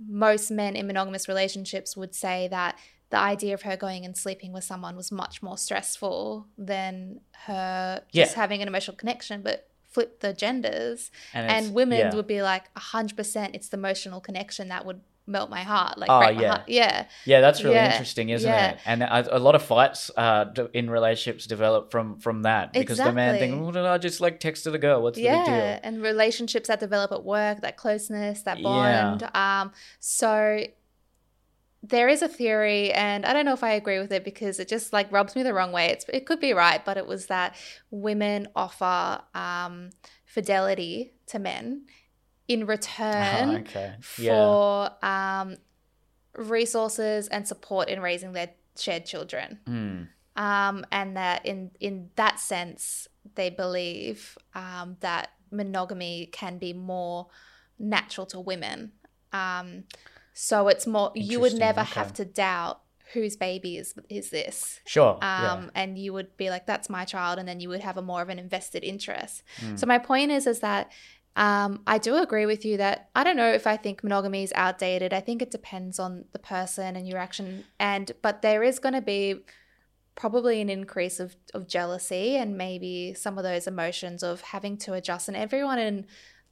[0.09, 2.79] most men in monogamous relationships would say that
[3.11, 8.03] the idea of her going and sleeping with someone was much more stressful than her
[8.13, 9.43] just having an emotional connection.
[9.43, 12.15] But flip the genders And, and women yeah.
[12.15, 16.19] would be like 100% it's the emotional connection that would melt my heart like Oh,
[16.19, 16.51] break my yeah.
[16.51, 16.69] heart.
[16.69, 18.71] yeah Yeah, that's really Yeah, interesting, isn't yeah.
[18.71, 18.79] it?
[18.87, 23.13] And a, a lot of fights uh, in relationships develop from from that because the
[23.13, 23.39] man Exactly.
[23.41, 25.03] thinking, "Well, did I just like texted a girl?
[25.03, 28.63] What's the big yeah deal?" and relationships that develop at work that closeness that Yeah.
[28.63, 30.67] bond um so
[31.83, 34.67] there is a theory and i don't know if i agree with it because it
[34.69, 37.27] just like rubs me the wrong way it's it could be right but it was
[37.27, 37.55] that
[37.91, 39.91] women offer um
[40.25, 41.83] fidelity to men
[42.49, 43.95] in return Oh, okay.
[44.19, 44.33] Yeah.
[44.33, 45.57] for um,
[46.37, 49.59] resources and support in raising their shared children.
[49.67, 50.03] Hmm.
[50.37, 57.29] Um, and that in in that sense, they believe um, that monogamy can be more
[57.79, 58.93] natural to women.
[59.33, 59.85] Um,
[60.35, 61.95] so it's more you would never okay.
[61.95, 62.81] have to doubt
[63.13, 64.81] whose baby is is this.
[64.85, 65.15] Sure.
[65.15, 65.69] Um, yeah.
[65.75, 68.21] and you would be like, "That's my child," and then you would have a more
[68.21, 69.43] of an invested interest.
[69.61, 69.79] Mm.
[69.79, 70.91] So my point is, is that
[71.37, 74.53] um, I do agree with you that I don't know if I think monogamy is
[74.55, 75.13] outdated.
[75.13, 78.95] I think it depends on the person and your action, and but there is going
[78.95, 79.45] to be
[80.15, 84.95] probably an increase of of jealousy and maybe some of those emotions of having to
[84.95, 85.29] adjust.
[85.29, 86.07] And everyone in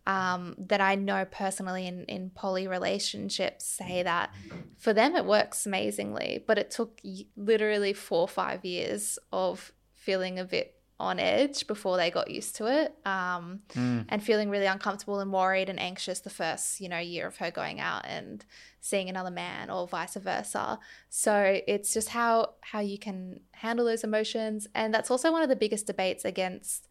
[0.06, 4.34] um, that I know personally in, in poly relationships say that
[4.76, 7.00] for them it works amazingly, but it took
[7.38, 12.54] literally four or five years of feeling a bit on edge before they got used
[12.56, 14.04] to it um, Mm.
[14.08, 17.50] and feeling really uncomfortable and worried and anxious the first you know year of her
[17.50, 18.44] going out and
[18.80, 20.78] seeing another man or vice versa
[21.10, 25.48] so it's just how how you can handle those emotions and that's also one of
[25.48, 26.86] the biggest debates against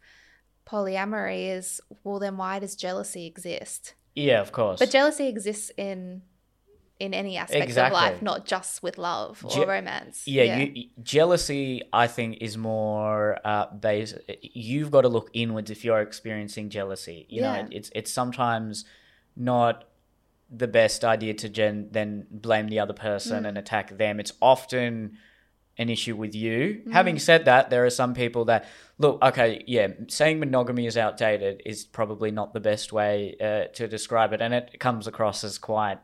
[0.66, 4.78] polyamory is well then why does jealousy exist Yeah, of course.
[4.80, 6.22] but jealousy exists in
[7.00, 7.96] in any aspect Exactly.
[7.98, 12.38] of life not just with love or Je- romance yeah, You, you- jealousy, I think,
[12.40, 14.16] is more uh, based.
[14.40, 17.26] You've got to look inwards if you're experiencing jealousy.
[17.28, 17.62] You Yeah.
[17.62, 18.84] know, it's it's sometimes
[19.36, 19.84] not
[20.50, 23.48] the best idea to gen- then blame the other person Mm.
[23.48, 24.20] and attack them.
[24.20, 25.18] It's often
[25.76, 26.82] an issue with you.
[26.86, 26.92] Mm.
[26.92, 28.64] Having said that, there are some people that
[28.98, 29.20] look.
[29.20, 34.32] Okay, yeah, saying monogamy is outdated is probably not the best way uh, to describe
[34.32, 35.98] it, and it comes across as quite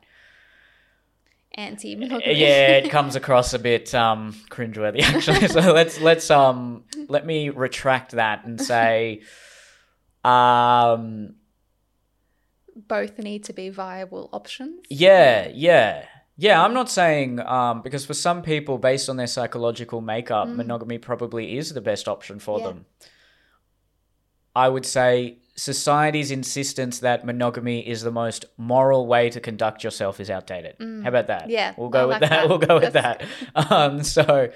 [1.55, 2.35] anti monogamy.
[2.35, 5.49] yeah, it comes across a bit um, cringeworthy actually.
[5.49, 9.23] so let's let's um let me retract that and say,
[10.25, 11.35] um,
[12.77, 16.05] both need to be viable options yeah, yeah,
[16.37, 16.63] yeah.
[16.65, 21.59] I'm not saying um because for some people, based on their psychological makeup, monogamy probably
[21.59, 22.61] is the best option for Mm.
[22.63, 22.67] Yeah.
[22.69, 22.87] them.
[24.55, 30.19] I would say society's insistence that monogamy is the most moral way to conduct yourself
[30.19, 30.75] is outdated.
[31.03, 31.49] How about that?
[31.49, 31.51] Mm.
[31.51, 32.31] Yeah, we'll go I with like that.
[32.31, 32.49] that.
[32.49, 33.71] We'll go with That's that.
[33.71, 34.51] Um, so,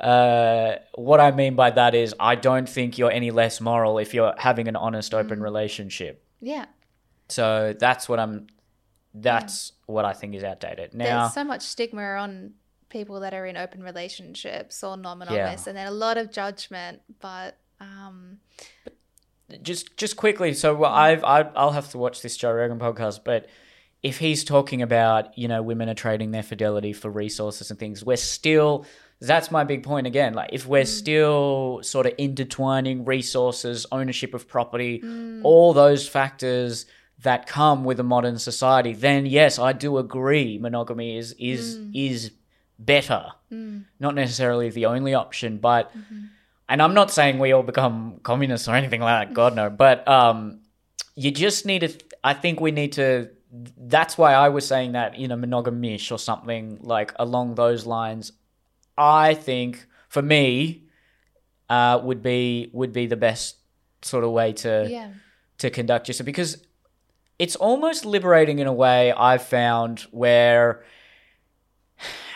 [0.00, 4.12] uh, what I mean by that is, I don't think you're any less moral if
[4.14, 5.42] you're having an honest, open Mm.
[5.42, 6.24] relationship.
[6.40, 6.66] yeah
[7.28, 8.46] So that's what I'm.
[9.14, 10.94] That's what I think is outdated.
[10.94, 12.54] Now, there's so much stigma on
[12.88, 17.56] people that are in open relationships or non-monogamous and then a lot of judgment but
[17.80, 18.38] um
[19.62, 20.84] just just quickly so mm-hmm.
[20.84, 23.48] I've, I've i'll have to watch this joe rogan podcast but
[24.02, 28.04] if he's talking about you know women are trading their fidelity for resources and things
[28.04, 28.86] we're still
[29.20, 30.86] that's my big point again like if we're mm.
[30.86, 35.40] still sort of intertwining resources ownership of property mm.
[35.44, 36.86] all those factors
[37.22, 41.90] that come with a modern society then yes i do agree monogamy is is mm.
[41.94, 42.30] is
[42.80, 43.26] better.
[44.00, 46.26] Not necessarily the only option but mm-hmm.
[46.70, 50.06] And I'm not saying we all become communists or anything like that, God no, but
[50.08, 50.60] um,
[51.16, 51.92] you just need to.
[52.22, 53.30] I think we need to.
[53.76, 58.32] That's why I was saying that you know monogamish or something like along those lines.
[58.96, 60.84] I think for me,
[61.68, 63.56] uh, would be would be the best
[64.02, 65.10] sort of way to yeah
[65.58, 66.64] to conduct yourself because
[67.38, 70.84] it's almost liberating in a way I've found where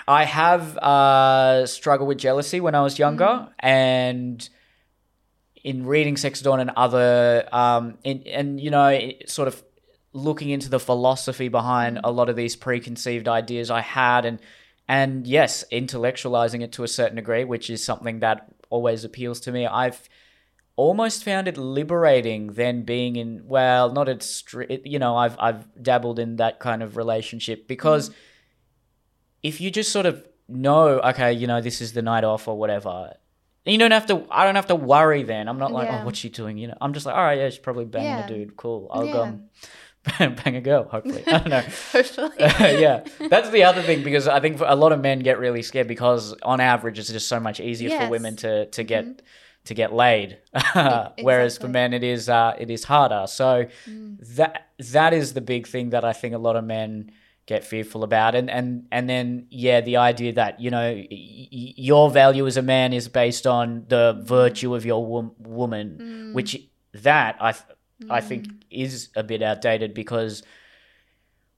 [0.06, 4.46] I have uh, struggled with jealousy when I was younger, and
[5.62, 9.62] in reading Sex Dawn and other, um, in, and you know, sort of
[10.12, 14.40] looking into the philosophy behind a lot of these preconceived ideas I had, and
[14.86, 19.52] and yes, intellectualizing it to a certain degree, which is something that always appeals to
[19.52, 19.66] me.
[19.66, 20.08] I've
[20.76, 25.82] almost found it liberating than being in well not a stri- you know I've I've
[25.82, 28.10] dabbled in that kind of relationship because
[29.44, 32.56] if you just sort of know okay you know this is the night off or
[32.58, 32.94] whatever
[33.64, 36.00] you don't have to I don't have to worry then I'm not like Yeah.
[36.02, 38.08] oh what's she doing you know I'm just like all right yeah she's probably banging
[38.18, 38.24] Yeah.
[38.26, 39.32] a dude cool I'll go Yeah.
[40.18, 41.60] and bang a girl hopefully I don't know
[41.92, 42.30] Hopefully.
[42.84, 45.88] yeah, that's the other thing because I think a lot of men get really scared
[45.88, 48.02] because on average it's just so much easier for Yes.
[48.02, 48.10] Mm-hmm.
[48.10, 49.22] women to to get
[49.68, 50.36] to get laid,
[51.22, 51.68] whereas for exactly.
[51.72, 53.24] men it is uh, it is harder.
[53.28, 54.18] So Mm.
[54.36, 57.10] that that is the big thing that I think a lot of men
[57.46, 62.10] get fearful about, and and and then yeah, the idea that you know y- your
[62.10, 66.34] value as a man is based on the virtue of your wom- woman, Mm.
[66.34, 66.60] which
[66.92, 67.64] that I th-
[68.10, 68.24] I mm.
[68.24, 70.42] think is a bit outdated because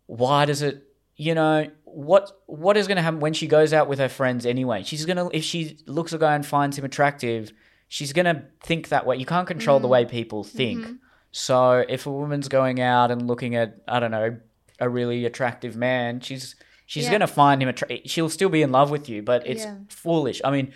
[0.07, 0.83] why does it
[1.17, 4.47] you know what what is going to happen when she goes out with her friends
[4.47, 4.83] anyway?
[4.83, 7.53] She's going to if she looks a guy and finds him attractive
[7.89, 9.17] she's going to think that way.
[9.17, 9.93] You can't control the mm.
[9.93, 10.81] way people think.
[10.81, 10.93] Mm-hmm.
[11.31, 14.39] So if a woman's going out and looking at i don't know
[14.81, 16.55] a really attractive man she's
[16.87, 17.11] she's Yeah.
[17.11, 19.77] going to find him attra- she'll still be in love with you but it's Yeah.
[19.89, 20.73] foolish i mean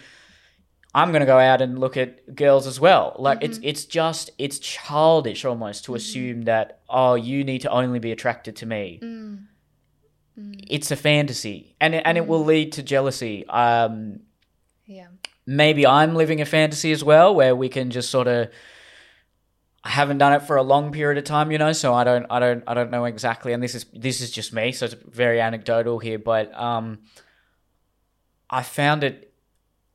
[0.92, 3.14] I'm gonna go out and look at girls as well.
[3.16, 8.00] Like it's it's just it's childish almost to assume that oh you need to only
[8.00, 8.98] be attracted to me.
[9.00, 9.44] Mm.
[10.68, 13.46] It's a fantasy, and it, and it will lead to jealousy.
[13.46, 14.20] Um,
[14.84, 15.06] Yeah.
[15.46, 18.48] maybe I'm living a fantasy as well, where we can just sort of.
[19.82, 22.26] I haven't done it for a long period of time, you know, so I don't,
[22.28, 23.52] I don't, I don't know exactly.
[23.54, 26.18] And this is this is just me, so it's very anecdotal here.
[26.18, 26.98] But um,
[28.50, 29.32] I found it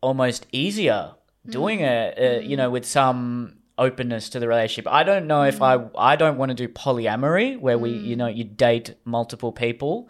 [0.01, 1.13] almost easier
[1.47, 4.91] doing it, uh, you know, with some openness to the relationship.
[4.91, 8.27] I don't know if I, I don't want to do polyamory where we, you know,
[8.27, 10.09] you date multiple people.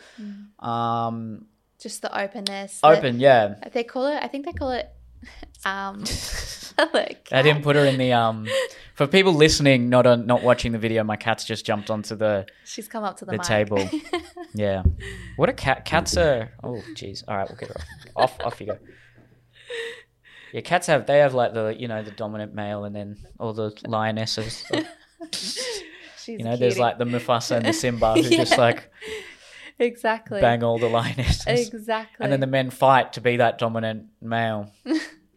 [0.59, 1.47] Um,
[1.79, 2.79] Just the openness.
[2.81, 3.55] the- open, yeah.
[3.73, 4.19] they call it.
[4.21, 4.89] I think they call it.
[5.65, 6.03] Um.
[6.77, 8.47] I didn't put her in the um.
[8.95, 12.45] For people listening, not on, not watching the video, my cat's just jumped onto the
[12.63, 13.45] She's come up to the, the mic.
[13.45, 13.89] table.
[14.53, 14.83] yeah.
[15.35, 15.85] What a cat!
[15.85, 16.51] Cats are.
[16.63, 17.23] Oh, jeez.
[17.27, 17.75] All right, we'll get her
[18.15, 18.39] off.
[18.39, 18.77] Off, off you go.
[20.53, 21.05] Yeah, cats have.
[21.05, 24.63] They have like the you know the dominant male, and then all the lionesses.
[26.27, 28.91] You know, there's like the Mufasa and the Simba who just like
[29.77, 32.23] exactly bang all the lionesses, exactly.
[32.23, 34.71] and then the men fight to be that dominant male.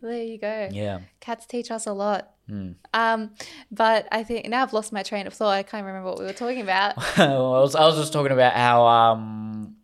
[0.02, 0.68] There you go.
[0.72, 1.00] Yeah.
[1.20, 2.30] Cats teach us a lot.
[2.48, 2.72] Hmm.
[2.94, 3.30] Um,
[3.70, 5.50] but I think now I've lost my train of thought.
[5.50, 6.94] I can't remember what we were talking about.
[7.18, 9.76] Well, I was I was just talking about how um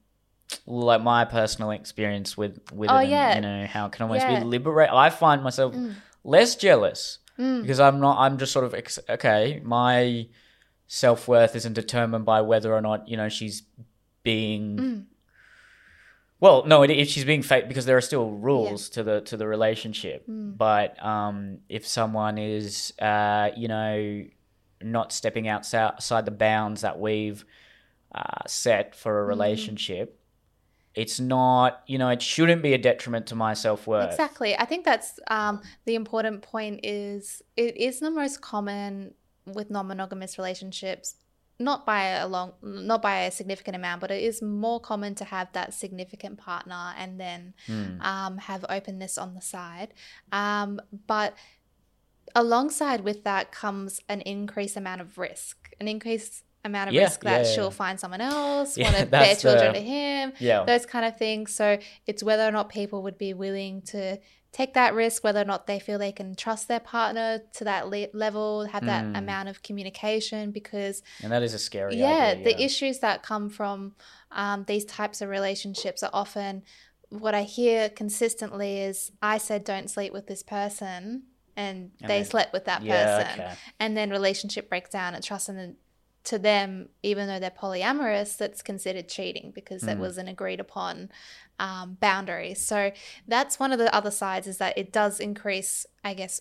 [0.67, 3.35] like my personal experience with with Oh, it and, yeah.
[3.37, 4.41] you know how it can almost Yeah.
[4.41, 4.91] be liberate.
[4.91, 5.75] I find myself
[6.23, 8.19] less jealous because I'm not.
[8.19, 9.61] I'm just sort of ex- okay.
[9.65, 10.29] My
[10.87, 13.63] self worth isn't determined by whether or not you know she's
[14.23, 15.07] being.
[16.41, 19.37] Well, no, it, it, she's being fake because there are still rules to the to
[19.37, 20.25] the relationship.
[20.29, 24.25] But um, if someone is, uh, you know,
[24.83, 27.45] not stepping outside the bounds that we've
[28.15, 30.21] uh, set for a relationship,
[30.95, 31.83] it's not.
[31.87, 34.11] You know, it shouldn't be a detriment to my self worth.
[34.11, 34.57] Exactly.
[34.57, 39.15] I think that's um, the important point is it is the most common
[39.47, 41.17] with non-monogamous relationships
[41.59, 45.25] not by a long not by a significant amount but it is more common to
[45.25, 48.01] have that significant partner and then Hmm.
[48.01, 49.95] um, have openness on the side
[50.33, 51.35] um, but
[52.35, 57.23] alongside with that comes an increased amount of risk an increased amount of Yeah, risk
[57.25, 57.55] that yeah, yeah.
[57.55, 60.65] she'll find someone else Yeah, want to bear children the- to him Yeah.
[60.65, 61.55] those kind of things.
[61.55, 64.19] So it's whether or not people would be willing to
[64.53, 67.89] take that risk, whether or not they feel they can trust their partner to that
[67.89, 69.19] le- level, have that Mm.
[69.19, 70.53] amount of communication.
[70.53, 71.97] Because and that is a scary.
[71.97, 73.95] yeah, idea, the issues that come from
[74.31, 76.63] um, these types of relationships are often
[77.11, 81.25] what I hear consistently is I said don't sleep with this person.
[81.57, 83.55] And, And they slept with that Yeah, person okay.
[83.79, 85.77] and then relationship breaks down and trust in
[86.25, 90.01] to them even though they're polyamorous that's considered cheating because that Mm.
[90.01, 91.11] was an agreed upon
[91.59, 92.91] um, boundary so
[93.29, 96.41] that's one of the other sides is that it does increase i guess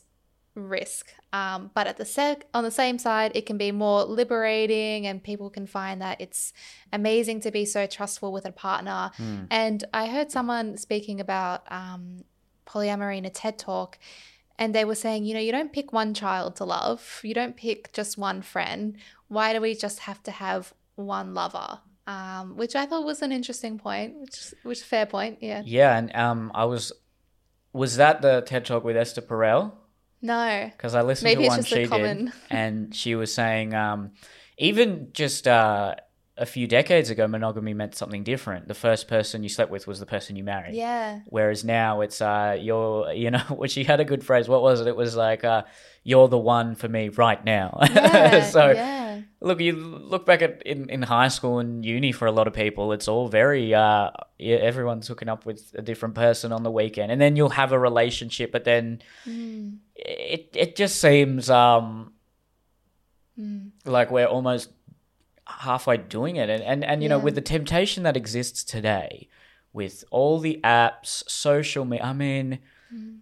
[0.56, 5.06] risk um, but at the sec on the same side it can be more liberating
[5.08, 6.54] and people can find that it's
[6.92, 9.46] amazing to be so trustful with a partner Hmm.
[9.52, 12.24] and i heard someone speaking about um,
[12.66, 13.98] polyamory in a ted talk
[14.60, 17.58] and they were saying, you know, you don't pick one child to love, you don't
[17.58, 18.96] pick just one friend.
[19.34, 21.80] Why do we just have to have one lover?
[22.06, 25.62] Um, which I thought was an interesting point, which which fair point, yeah.
[25.66, 26.92] Yeah, and um, I was
[27.72, 29.72] was that the TED talk with Esther Perel?
[30.22, 34.12] No, Because I listened Maybe to one she common- did, and she was saying um,
[34.58, 35.96] even just uh,
[36.36, 38.68] a few decades ago, monogamy meant something different.
[38.68, 40.74] The first person you slept with was the person you married.
[40.74, 44.48] yeah, Whereas now it's uh, you're you know, which she had a good phrase.
[44.50, 44.88] What was it?
[44.88, 45.64] It was like uh,
[46.04, 47.78] you're the one for me right now.
[47.94, 52.26] yeah, so yeah, look, you look back at in, in high school and uni for
[52.26, 54.10] a lot of people, it's all very uh,
[54.40, 57.80] everyone's hooking up with a different person on the weekend, and then you'll have a
[57.80, 62.14] relationship, but then Mm, it it just seems um
[63.40, 64.70] mm, like we're almost
[65.48, 69.28] halfway doing it, and and, and you know with the temptation that exists today,
[69.72, 72.60] with all the apps, social media, I mean
[72.94, 73.20] mm.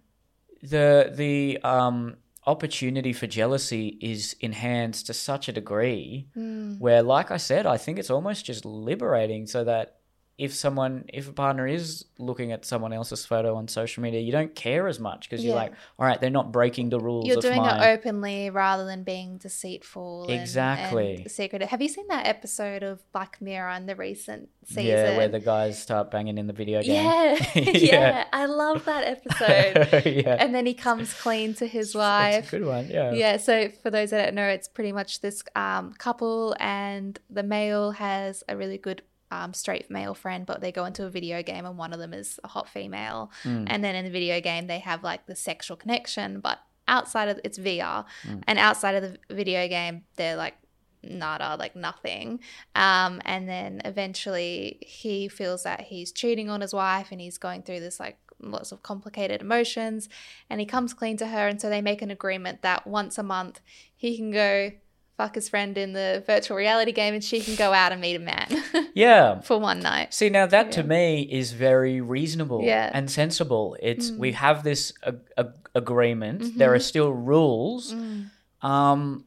[0.62, 2.16] the the um
[2.46, 6.80] opportunity for jealousy is enhanced to such a degree Mm.
[6.80, 9.98] where like i said i think it's almost just liberating so that
[10.42, 14.32] if someone if a partner is looking at someone else's photo on social media you
[14.32, 17.40] don't care as much because you're like all right they're not breaking the rules You're
[17.40, 20.26] doing my it openly rather than being deceitful.
[20.28, 21.22] Exactly.
[21.22, 21.68] And, secretive.
[21.68, 24.86] Have you seen that episode of Black Mirror in the recent season?
[24.86, 27.04] yeah where the guys start banging in the video game
[27.54, 30.06] yeah, yeah, I love that episode.
[30.24, 32.50] yeah and then he comes clean to his wife.
[32.50, 35.92] good one yeah Yeah, so for those that don't know, it's pretty much this um,
[35.94, 40.84] couple, and the male has a really good um, straight male friend, but they go
[40.84, 43.30] into a video game, and one of them is a hot female.
[43.44, 43.66] Mm.
[43.68, 47.40] And then in the video game, they have like the sexual connection, but outside of
[47.42, 48.42] it's VR, Mm.
[48.46, 50.56] and outside of the video game, they're like
[51.02, 52.40] nada, like nothing.
[52.74, 57.62] Um, and then eventually, he feels that he's cheating on his wife, and he's going
[57.62, 60.08] through this like lots of complicated emotions
[60.50, 63.22] and he comes clean to her and so they make an agreement that once a
[63.22, 63.60] month
[63.96, 64.72] he can go
[65.16, 68.16] fuck his friend in the virtual reality game and she can go out and meet
[68.16, 68.46] a man
[68.94, 72.90] yeah for one night See, now that to me is very reasonable Yeah.
[72.92, 73.76] and sensible.
[73.80, 74.18] It's Mm.
[74.18, 76.58] we have this a, a, agreement.
[76.58, 77.94] There are still rules.
[77.94, 78.30] Mm.
[78.62, 79.24] Um,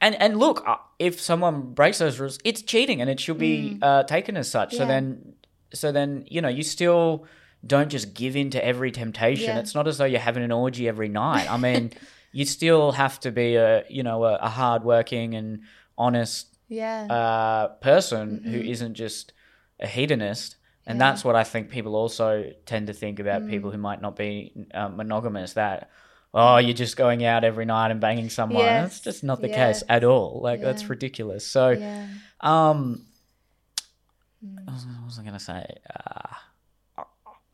[0.00, 3.78] and and look, uh, if someone breaks those rules, it's cheating, and it should be
[3.82, 4.74] uh, taken as such.
[4.76, 4.88] So Mm.
[4.88, 5.34] Then,
[5.72, 7.24] so then you know, you still
[7.66, 9.54] don't just give in to every temptation.
[9.56, 9.58] Yeah.
[9.60, 11.50] It's not as though you're having an orgy every night.
[11.50, 11.92] I mean,
[12.38, 15.48] you still have to be a you know a, a hardworking and
[15.96, 18.70] honest yeah uh, person who Mhm.
[18.74, 19.32] isn't just
[19.80, 20.56] a hedonist.
[20.88, 21.04] And Yeah.
[21.10, 22.26] that's what I think people also
[22.72, 23.50] tend to think about Mm.
[23.50, 24.30] people who might not be
[24.80, 25.52] uh, monogamous.
[25.54, 25.78] That
[26.38, 28.64] oh, you're just going out every night and banging someone.
[28.82, 29.60] That's just not the yeah.
[29.72, 30.40] case at all.
[30.48, 31.44] Like that's ridiculous.
[31.56, 32.06] So, yeah
[32.40, 32.80] um,
[34.44, 34.66] Mm.
[34.66, 35.64] was- what was I going to say?
[35.98, 37.04] Uh,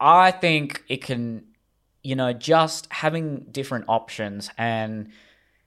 [0.00, 1.22] I think it can,
[2.02, 5.10] you know, just having different options and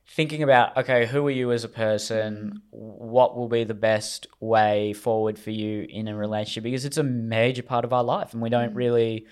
[0.07, 2.61] thinking about, okay, who are you as a person?
[2.71, 6.63] What will be the best way forward for you in a relationship?
[6.63, 8.77] Because it's a major part of our life and we don't Mm.
[8.77, 9.25] really.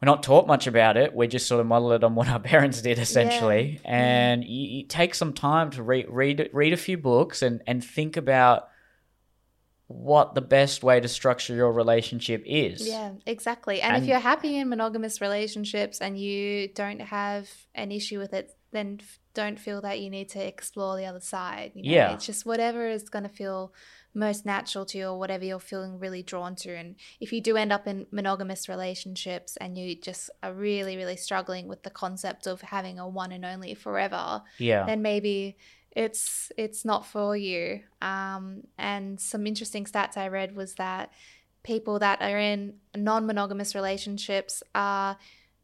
[0.00, 1.12] We're not taught much about it.
[1.12, 3.80] We just sort of model it on what our parents did, essentially.
[3.84, 3.90] Yeah.
[3.90, 7.84] And you, you take some time to read read read a few books and and
[7.84, 8.68] think about
[9.88, 12.86] what the best way to structure your relationship is.
[12.86, 13.80] Yeah, exactly.
[13.80, 18.32] And, And- if you're happy in monogamous relationships and you don't have an issue with
[18.34, 21.72] it, then f- don't feel that you need to explore the other side.
[21.74, 21.90] You know?
[21.96, 22.12] Yeah.
[22.12, 23.72] It's just whatever is going to feel
[24.12, 26.74] most natural to you or whatever you're feeling really drawn to.
[26.76, 31.16] And if you do end up in monogamous relationships and you just are really, really
[31.16, 34.84] struggling with the concept of having a one and only forever, Yeah.
[34.84, 35.56] then maybe
[35.92, 37.80] it's it's not for you.
[38.02, 41.10] Um, and some interesting stats I read was that
[41.62, 45.16] people that are in non-monogamous relationships are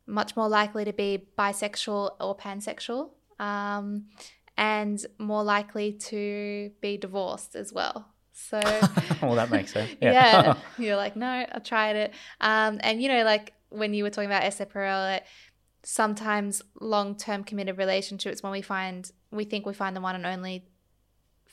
[0.07, 4.07] much more likely to be bisexual or pansexual, um,
[4.57, 8.09] and more likely to be divorced as well.
[8.33, 8.61] So
[9.22, 9.95] well, that makes sense.
[10.01, 10.12] yeah.
[10.12, 10.55] Yeah.
[10.79, 12.14] You're like, no, I tried it.
[12.41, 15.20] Um, and you know, like when you were talking about Perel,
[15.85, 20.26] sometimes long term committed relationships, when we find, we think we find the one and
[20.26, 20.64] only,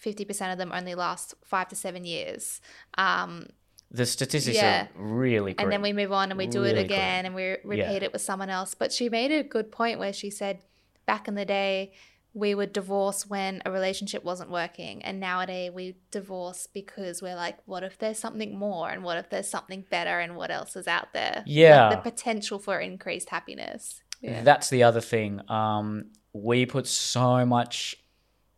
[0.04, 2.60] 50% of them only last five to seven years.
[2.98, 3.48] Um,
[3.92, 4.84] the statistics Yeah.
[4.84, 5.64] are really great.
[5.64, 8.02] and then we move on and we do Really it again and we re- repeat
[8.04, 8.74] it with someone else.
[8.74, 10.64] But she made a good point where she said,
[11.06, 11.92] back in the day,
[12.34, 17.58] we would divorce when a relationship wasn't working, and nowadays we divorce because we're like,
[17.66, 20.88] what if there's something more, and what if there's something better, and what else is
[20.88, 21.34] out there?
[21.40, 21.90] Like, Yeah.
[21.90, 24.02] the potential for increased happiness.
[24.22, 25.42] Yeah, That's the other thing.
[25.50, 27.98] Um, we put so much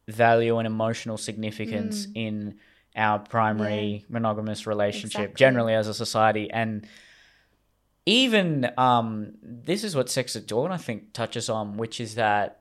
[0.07, 2.59] value and emotional significance in
[2.95, 5.24] our primary monogamous relationship, Mm.
[5.24, 5.39] Exactly.
[5.39, 6.86] generally as a society, and
[8.05, 12.59] even um, this is what Sex at Dawn I think touches on, which is that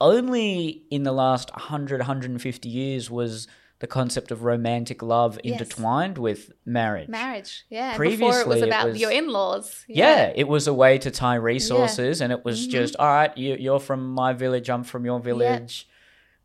[0.00, 3.46] only in the last 100, 150 years was
[3.82, 5.52] the concept of romantic love Yes.
[5.60, 7.08] intertwined with marriage.
[7.08, 7.90] Marriage, yeah.
[7.94, 9.84] and before it was Previously, it about was- your in-laws.
[9.88, 12.70] Yeah, it was a way to tie resources, and it was Mhm.
[12.70, 13.36] just all right.
[13.36, 15.88] You, you're from my village, I'm from your village,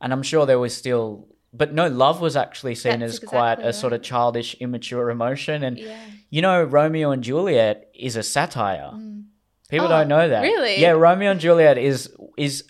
[0.02, 3.54] and I'm sure there was still, but no, love was actually seen That's as quite
[3.60, 5.64] exactly a sort of childish, immature emotion.
[5.64, 5.96] And Yeah.
[6.32, 8.92] you know, Romeo and Juliet is a satire.
[8.96, 9.26] Mm.
[9.70, 10.42] People Oh, don't know that.
[10.42, 10.82] really?
[10.82, 12.64] Yeah, Romeo and Juliet is is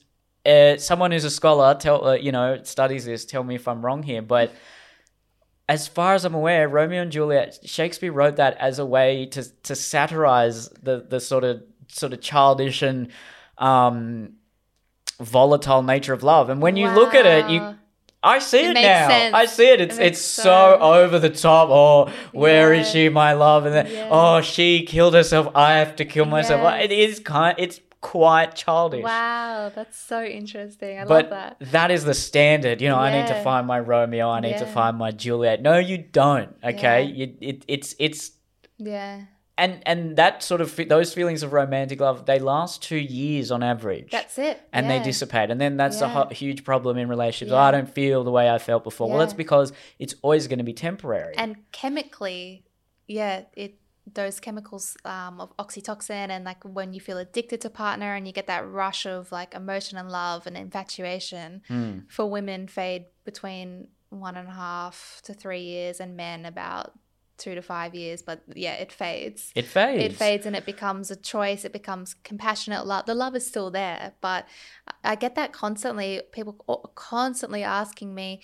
[0.48, 1.76] uh, someone who's a scholar.
[1.76, 3.26] Tell uh, you know studies this.
[3.26, 4.52] Tell me if I'm wrong here, but.
[5.70, 9.44] As far as I'm aware, Romeo and Juliet, Shakespeare wrote that as a way to
[9.64, 13.10] to satirize the the sort of sort of childish and
[13.58, 14.36] um,
[15.20, 16.50] volatile nature of love.
[16.50, 17.76] And when you look at it, you
[18.24, 19.08] I see It it, now.
[19.10, 19.34] sense.
[19.36, 19.82] I see it.
[19.82, 21.68] It's It it's so- so over the top.
[21.70, 22.92] Oh, where is Yeah.
[22.94, 23.66] she, my love?
[23.66, 24.08] And then Yeah.
[24.10, 25.50] oh, she killed herself.
[25.54, 26.62] I have to kill myself.
[26.82, 27.56] It is kind.
[27.58, 29.04] It's quite childish.
[29.04, 31.00] Wow, that's so interesting.
[31.00, 31.72] I But love that.
[31.72, 32.82] that is the standard.
[32.82, 34.30] You know, I need to find my Romeo.
[34.30, 35.62] I need to find my Juliet.
[35.62, 36.56] No, you don't.
[36.64, 37.26] Okay, Yeah.
[37.26, 38.32] you, it, it's it's
[38.78, 39.22] Yeah,
[39.58, 43.64] and and that sort of those feelings of romantic love they last two years on
[43.64, 44.12] average.
[44.12, 44.62] that's it.
[44.72, 45.50] and they dissipate.
[45.50, 46.30] And then that's a Yeah.
[46.34, 47.52] huge problem in relationships.
[47.52, 47.58] Yeah.
[47.58, 49.10] Oh, I don't feel the way I felt before.
[49.10, 51.34] Well, that's because it's always going to be temporary.
[51.38, 52.64] And chemically,
[53.08, 53.80] yeah, it
[54.14, 58.32] those chemicals um, of oxytocin and like when you feel addicted to partner and you
[58.34, 62.00] get that rush of like emotion and love and infatuation Hmm.
[62.08, 66.94] for women fade between one and a half to three years and men about
[67.38, 70.04] two to five years but yeah it fades It fades.
[70.06, 73.70] it fades and it becomes a choice it becomes compassionate love the love is still
[73.70, 74.48] there but
[75.04, 76.54] i get that constantly people
[76.96, 78.42] constantly asking me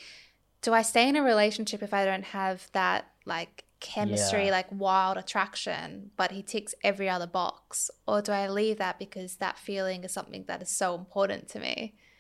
[0.62, 4.52] do i stay in a relationship if i don't have that like chemistry Yeah.
[4.58, 9.36] like wild attraction but he ticks every other box or do i leave that because
[9.38, 11.76] that feeling is something that is so important to me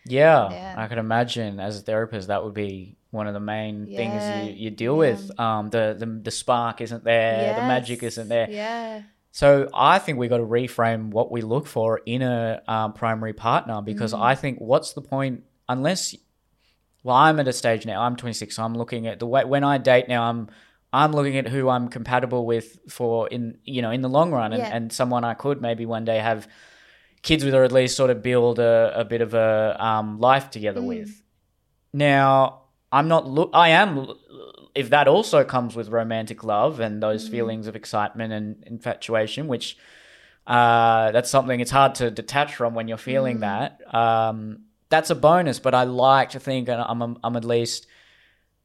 [0.05, 0.73] Yeah, Yeah.
[0.77, 4.29] I can imagine as a therapist that would be one of the main Yeah, things
[4.29, 5.21] you, you deal with.
[5.39, 8.47] Um, the, the the spark isn't there, the magic isn't there.
[8.51, 12.89] yeah So I think we got to reframe what we look for in a um,
[13.03, 14.21] primary partner because Mm.
[14.31, 15.35] I think what's the point
[15.75, 16.01] unless
[17.03, 19.63] well I'm at a stage now I'm 26 so I'm looking at the way when
[19.63, 20.41] I date now I'm
[20.93, 24.53] I'm looking at who I'm compatible with for in you know in the long run
[24.53, 24.75] and, Yeah.
[24.75, 26.47] and someone I could maybe one day have
[27.23, 30.49] kids with or at least sort of build a, a bit of a um, life
[30.51, 30.87] together Mm.
[30.87, 31.23] with.
[31.93, 34.07] Now I'm not look I am
[34.75, 37.31] if that also comes with romantic love and those Mm.
[37.31, 39.77] feelings of excitement and infatuation, which
[40.45, 43.41] uh, that's something it's hard to detach from when you're feeling Mm.
[43.41, 43.95] that.
[43.95, 47.87] Um, that's a bonus, but I like to think and I'm I'm at least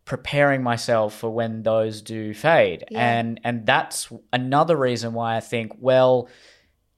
[0.09, 3.19] preparing myself for when those do fade, Yeah.
[3.19, 6.29] and and that's another reason why I think well,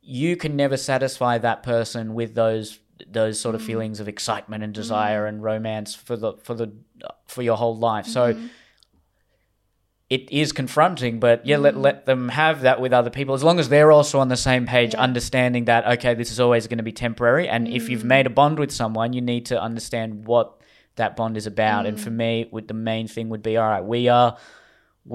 [0.00, 2.78] you can never satisfy that person with those
[3.10, 3.66] those sort of Mm.
[3.66, 6.70] feelings of excitement and desire and romance for the for the
[7.26, 8.06] for your whole life.
[8.06, 8.48] So Mhm.
[10.08, 11.82] it is confronting, but yeah, let, Mm.
[11.82, 14.66] let them have that with other people as long as they're also on the same
[14.66, 15.00] page, Yeah.
[15.02, 17.48] understanding that, okay, this is always going to be temporary.
[17.48, 18.06] And if you've Mm.
[18.16, 20.59] made a bond with someone, you need to understand what
[21.02, 21.82] that bond is about.
[21.86, 22.00] And Mm.
[22.04, 24.36] for me, would the main thing would be, all right, we are.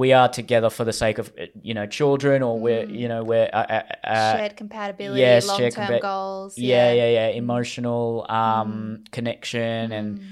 [0.04, 1.32] We are together for the sake of
[1.62, 3.00] you know children, or we're Mm.
[3.02, 3.84] you know we're uh, uh,
[4.16, 10.26] uh, shared compatibility yes, long-term compa- goals yeah yeah yeah emotional um connection and Mm.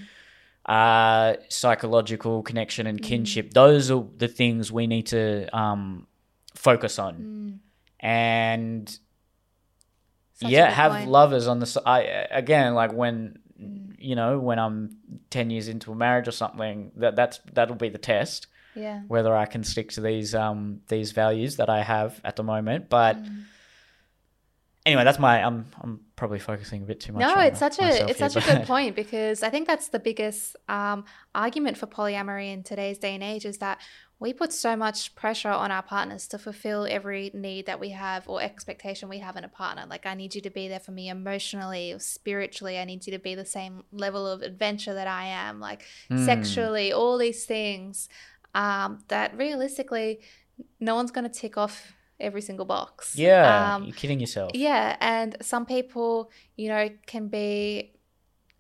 [0.66, 3.04] uh, psychological connection and Mm.
[3.10, 3.54] kinship.
[3.54, 5.24] Those are the things we need to
[5.56, 6.08] um,
[6.56, 7.14] focus on.
[7.16, 7.60] Mm.
[8.00, 8.90] And
[10.34, 11.10] Such yeah, have point.
[11.10, 11.84] lovers on the side.
[11.86, 12.00] I,
[12.32, 13.43] again, like when Mm.
[14.04, 14.98] You know when I'm
[15.30, 19.36] ten years into a marriage or something, that that's that'll be the test yeah whether
[19.36, 22.90] I can stick to these um these values that I have at the moment.
[22.90, 23.44] But Mm.
[24.86, 27.22] anyway, that's my I'm I'm probably focusing a bit too much.
[27.22, 29.90] No, on it's such a it's here, such a good point because I think that's
[29.90, 33.80] the biggest um, argument for polyamory in today's day and age is that
[34.24, 38.28] we put so much pressure on our partners to fulfill every need that we have
[38.28, 39.86] or expectation we have in a partner.
[39.88, 42.80] Like I need you to be there for me emotionally or spiritually.
[42.80, 45.60] I need you to be the same level of adventure that I am.
[45.60, 46.26] Like Mm.
[46.26, 48.10] sexually, all these things
[48.56, 50.22] um, that realistically
[50.80, 53.16] no one's going to tick off every single box.
[53.16, 54.52] Yeah, Um, you're kidding yourself.
[54.56, 57.92] yeah, and some people, you know, can be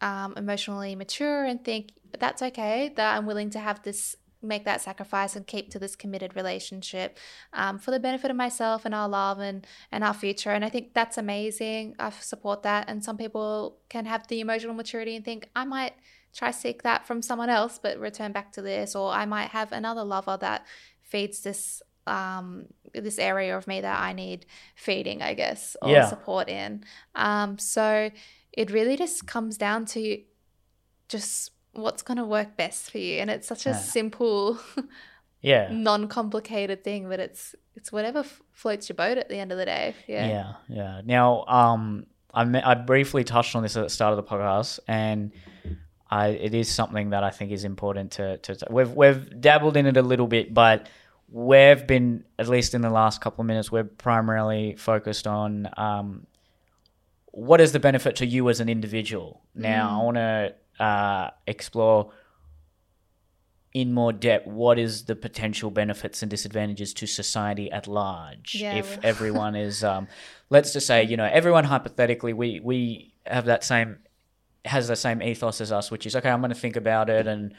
[0.02, 4.82] um, emotionally mature and think that's okay that I'm willing to have this, make that
[4.82, 7.18] sacrifice and keep to this committed relationship
[7.54, 10.52] um, for the benefit of myself and our love and and our future.
[10.52, 11.96] And I think that's amazing.
[12.00, 12.90] I support that.
[12.90, 15.94] And some people can have the emotional maturity and think I might
[16.34, 19.72] try seek that from someone else, but return back to this, or I might have
[19.72, 20.66] another lover that
[21.02, 26.06] feeds this um, this area of me that I need feeding, I guess, or Yeah.
[26.10, 26.84] support in.
[27.16, 28.10] Um, so
[28.52, 30.22] it really just comes down to
[31.08, 33.76] just what's going to work best for you, and it's such a Yeah.
[33.78, 34.60] simple,
[35.42, 35.70] Yeah.
[35.72, 39.66] non-complicated thing, but it's it's whatever f- floats your boat at the end of the
[39.66, 39.96] day.
[40.08, 40.28] Yeah.
[40.28, 41.02] Yeah, yeah.
[41.04, 44.80] Now, um, I me- I briefly touched on this at the start of the podcast,
[44.88, 45.32] and
[46.10, 48.58] I it is something that I think is important to to.
[48.70, 50.88] We've we've dabbled in it a little bit, but
[51.30, 56.28] we've been at least in the last couple of minutes, we're primarily focused on um,
[57.32, 59.42] what is the benefit to you as an individual.
[59.56, 60.54] Now, I want to
[60.84, 62.12] uh, explore
[63.74, 68.56] in more depth what is the potential benefits and disadvantages to society at large.
[68.56, 70.08] Yeah, if well- everyone is um,
[70.50, 74.00] let's just say you know everyone hypothetically we we have that same
[74.66, 77.28] has the same ethos as us which is okay i'm going to think about it
[77.28, 77.54] and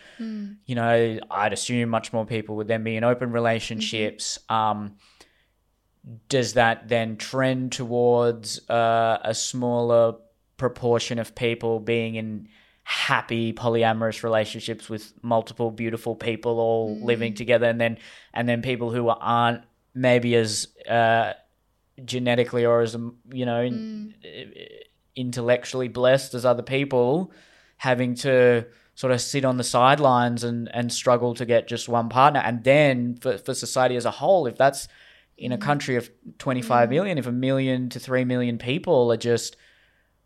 [0.64, 4.38] you know i'd assume much more people would then be in open relationships.
[4.48, 4.96] Um,
[6.28, 10.14] does that then trend towards uh, a smaller
[10.56, 12.48] proportion of people being in
[12.84, 17.36] happy polyamorous relationships with multiple beautiful people all living mm.
[17.36, 17.96] together and then
[18.34, 19.62] and then people who aren't
[19.94, 21.32] maybe as uh,
[22.04, 24.42] genetically or as um, you know in- mm.
[24.42, 24.84] uh,
[25.16, 27.32] intellectually blessed as other people
[27.78, 32.08] having to sort of sit on the sidelines and and struggle to get just one
[32.08, 32.40] partner.
[32.40, 34.88] And then for, for society as a whole if that's
[35.36, 35.62] in a mm.
[35.62, 39.56] country of 25 million if a million to 3 million people are just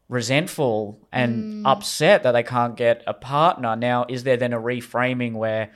[0.09, 3.76] resentful and upset that they can't get a partner.
[3.76, 5.70] Now is there then a reframing where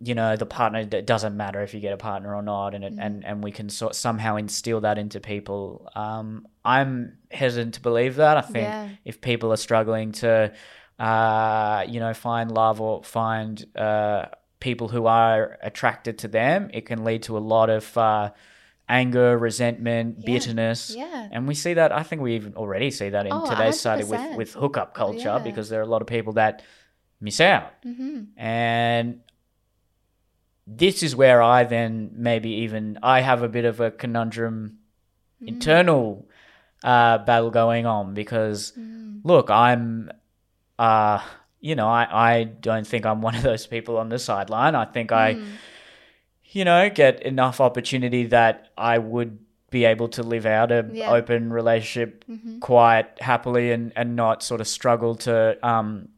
[0.00, 2.82] you know the partner it doesn't matter if you get a partner or not and
[2.84, 5.88] it, and and we can sort somehow instill that into people.
[5.94, 8.36] Um i'm hesitant to believe that.
[8.36, 8.88] I think Yeah.
[9.04, 10.52] if people are struggling to
[10.98, 14.26] uh you know find love or find uh
[14.60, 18.30] people who are attracted to them it can lead to a lot of uh
[18.88, 21.28] anger resentment bitterness Yeah.
[21.32, 24.04] and we see that i think we even already see that in Oh, today's society
[24.04, 24.36] with 100%.
[24.36, 25.38] with hookup culture Yeah.
[25.38, 26.62] because there are a lot of people that
[27.20, 28.24] miss out Mm-hmm.
[28.36, 29.20] and
[30.66, 34.78] this is where I then maybe even I have a bit of a conundrum
[35.40, 36.28] internal
[36.84, 38.72] uh, battle going on because
[39.24, 40.10] look, I'm
[40.78, 41.20] uh
[41.60, 44.74] you know, I, I don't think I'm one of those people on the sideline.
[44.74, 45.36] I think I
[46.52, 49.38] you know, get enough opportunity that I would
[49.70, 51.10] be able to live out a Yeah.
[51.10, 52.24] open relationship
[52.60, 56.08] quite happily and, and not sort of struggle to um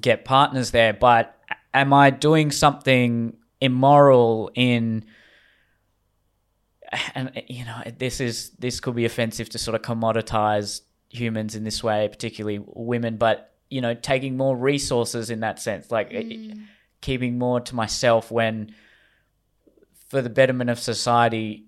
[0.00, 1.36] get partners there, but
[1.74, 5.04] am I doing something immoral in
[7.14, 11.64] and you know this is this could be offensive to sort of commoditize humans in
[11.64, 16.54] this way, particularly women, but you know taking more resources in that sense, like eh,
[17.02, 18.74] keeping more to myself when
[20.08, 21.64] for the betterment of society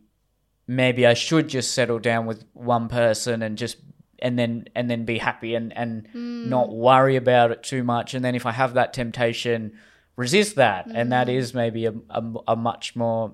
[0.66, 3.76] maybe I should just settle down with one person and just
[4.20, 6.06] and then and then be happy and and
[6.48, 8.14] not worry about it too much.
[8.14, 9.72] And then if I have that temptation
[10.16, 10.86] resist that.
[10.94, 13.32] And that is maybe a, a, a much more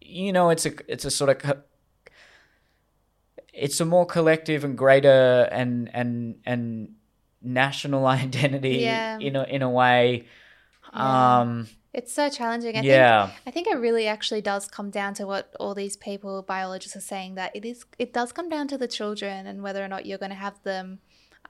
[0.00, 1.62] you know it's a it's a sort of co-
[3.52, 6.94] it's a more collective and greater and and and
[7.42, 9.18] national identity Yeah.
[9.18, 10.26] in a in a way.
[10.94, 11.40] Yeah.
[11.40, 12.76] um It's so challenging.
[12.76, 15.96] I think yeah I think it really actually does come down to what all these
[15.96, 17.84] people, biologists, are saying that it is.
[17.98, 20.62] It does come down to the children and whether or not you're going to have
[20.62, 21.00] them.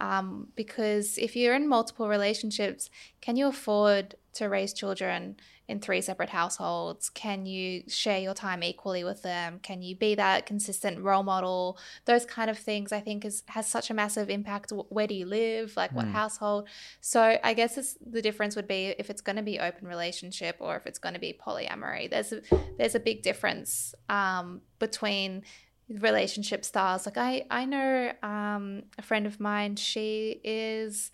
[0.00, 2.90] Um, because if you're in multiple relationships,
[3.20, 5.36] can you afford to raise children
[5.68, 7.10] in three separate households?
[7.10, 9.60] Can you share your time equally with them?
[9.62, 11.78] Can you be that consistent role model?
[12.06, 14.72] Those kind of things, I think, is has such a massive impact.
[14.88, 15.76] Where do you live?
[15.76, 16.68] Like what household?
[17.00, 20.76] So I guess the difference would be if it's going to be open relationship or
[20.76, 22.10] if it's going to be polyamory.
[22.10, 22.40] There's a,
[22.78, 25.42] there's a big difference um, between
[25.88, 27.06] relationship styles.
[27.06, 29.76] Like I I know um, a friend of mine.
[29.76, 31.10] She is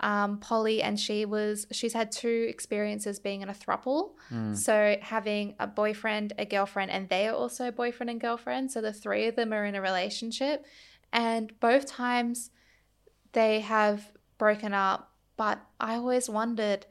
[0.00, 4.12] um, poly, and she was she's had two experiences being in a throuple.
[4.54, 8.70] So having a boyfriend, a girlfriend, and they are also boyfriend and girlfriend.
[8.72, 10.64] So the three of them are in a relationship,
[11.12, 12.50] and both times
[13.32, 15.10] they have broken up.
[15.36, 16.86] But I always wondered,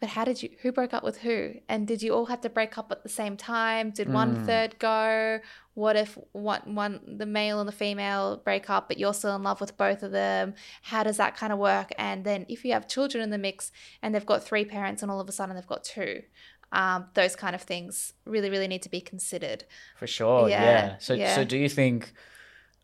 [0.00, 0.50] but how did you?
[0.62, 1.54] Who broke up with who?
[1.68, 3.90] And did you all have to break up at the same time?
[3.90, 5.40] Did one third go?
[5.74, 9.42] What if one one the male and the female break up, but you're still in
[9.42, 10.54] love with both of them?
[10.82, 11.90] How does that kind of work?
[11.98, 15.10] And then if you have children in the mix and they've got three parents, and
[15.10, 16.22] all of a sudden they've got two,
[16.70, 19.64] um, those kind of things really really need to be considered.
[19.96, 20.62] For sure, yeah.
[20.62, 21.34] Yeah, So, yeah.
[21.34, 22.12] so do you think?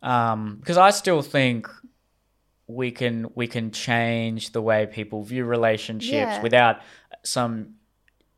[0.03, 1.69] Um, because I still think
[2.67, 6.43] we can we can change the way people view relationships Yeah.
[6.43, 6.81] without
[7.25, 7.75] some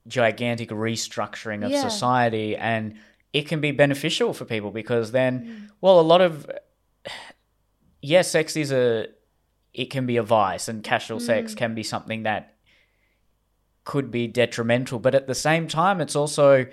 [0.09, 2.95] gigantic restructuring of society and
[3.33, 5.69] it can be beneficial for people because then mm.
[5.81, 6.51] well a lot of
[8.01, 9.07] yes sex is a
[9.75, 11.57] it can be a vice and casual sex mm.
[11.57, 12.55] can be something that
[13.85, 16.67] could be detrimental but at the same time it's also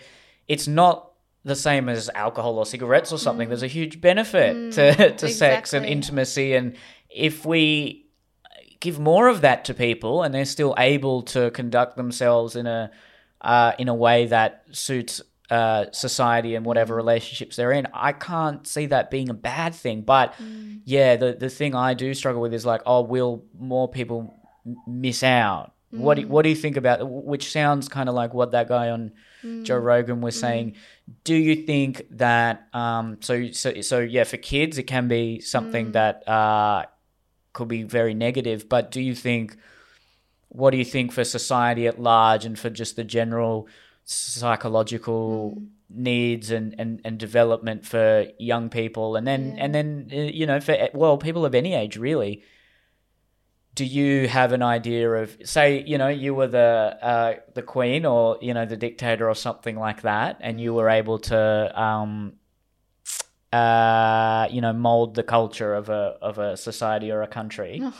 [0.47, 1.09] it's not
[1.43, 3.47] the same as alcohol or cigarettes or something.
[3.47, 3.71] There's a mm.
[3.71, 6.75] huge benefit to, to sex and intimacy and
[7.09, 8.05] if we
[8.79, 12.91] give more of that to people and they're still able to conduct themselves in a
[13.41, 18.67] uh, in a way that suits uh, society and whatever relationships they're in, I can't
[18.67, 20.01] see that being a bad thing.
[20.01, 20.33] But
[20.85, 24.33] yeah, the the thing I do struggle with is like, oh, will more people
[24.65, 25.73] m- miss out?
[25.91, 26.99] What do, what do you think about?
[27.09, 29.11] Which sounds kind of like what that guy on
[29.63, 30.75] Joe Rogan was saying.
[31.23, 35.93] Do you think that um, so so so yeah for kids it can be something
[35.93, 36.85] that uh,
[37.53, 39.57] could be very negative, but do you think
[40.49, 43.67] what do you think for society at large and for just the general
[44.09, 49.15] psychological needs and, and, and development for young people.
[49.15, 52.43] And then and then uh, you know for well people of any age really.
[53.75, 58.05] Do you have an idea of say you know you were the uh, the queen
[58.05, 62.33] or you know the dictator or something like that and you were able to um
[63.53, 67.81] uh you know mold the culture of a of a society or a country?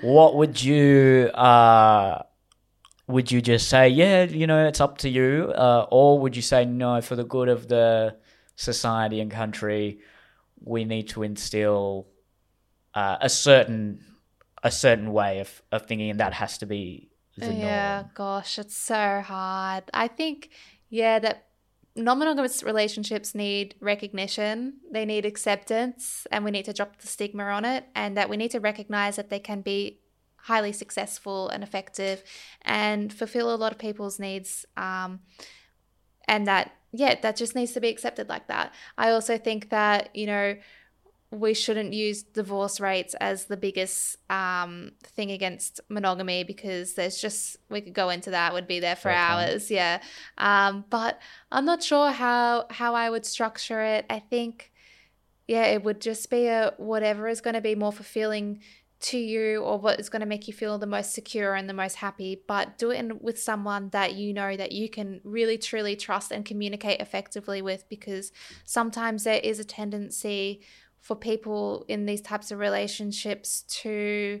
[0.00, 2.22] What would you uh
[3.12, 6.42] would you just say yeah you know it's up to you uh, or would you
[6.42, 8.16] say no for the good of the
[8.56, 9.98] society and country
[10.64, 12.06] we need to instill
[12.94, 14.04] uh, a certain
[14.62, 18.76] a certain way of, of thinking and that has to be yeah, norm gosh, it's
[18.76, 19.84] so hard.
[19.94, 20.50] I think,
[20.90, 21.46] yeah, that
[21.96, 27.44] non monogamous relationships need recognition, they need acceptance, and we need to drop the stigma
[27.44, 30.00] on it, and that we need to recognize that they can be
[30.42, 32.22] highly successful and effective
[32.62, 34.66] and fulfill a lot of people's needs.
[34.76, 35.20] Um,
[36.26, 38.72] and that, yeah, that just needs to be accepted like that.
[38.98, 40.56] I also think that, you know,
[41.32, 47.56] we shouldn't use divorce rates as the biggest um, thing against monogamy because there's just
[47.70, 49.18] we could go into that would be there for point.
[49.18, 50.02] hours yeah
[50.36, 51.18] um, but
[51.50, 54.70] i'm not sure how how i would structure it i think
[55.48, 58.60] yeah it would just be a whatever is going to be more fulfilling
[59.02, 61.74] to you or what is going to make you feel the most secure and the
[61.74, 65.58] most happy but do it in, with someone that you know that you can really
[65.58, 68.30] truly trust and communicate effectively with because
[68.64, 70.60] sometimes there is a tendency
[71.00, 74.40] for people in these types of relationships to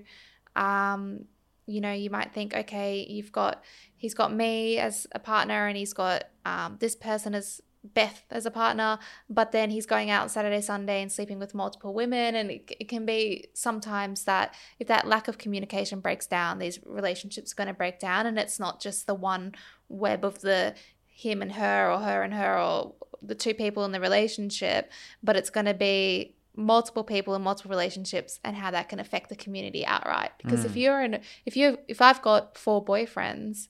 [0.54, 1.24] um
[1.66, 3.64] you know you might think okay you've got
[3.96, 8.46] he's got me as a partner and he's got um, this person as beth as
[8.46, 8.96] a partner
[9.28, 12.34] but then he's going out on saturday sunday and sleeping with multiple women.
[12.34, 16.78] And it, it can be sometimes that if that lack of communication breaks down these
[16.84, 18.26] relationships are going to break down.
[18.26, 19.54] And it's not just the one
[19.88, 20.74] web of the
[21.06, 24.90] him and her or her and her or the two people in the relationship
[25.22, 29.30] but it's going to be multiple people in multiple relationships and how that can affect
[29.30, 30.32] the community outright.
[30.36, 30.82] Because if mm.
[30.82, 33.68] you're in if you if i've got four boyfriends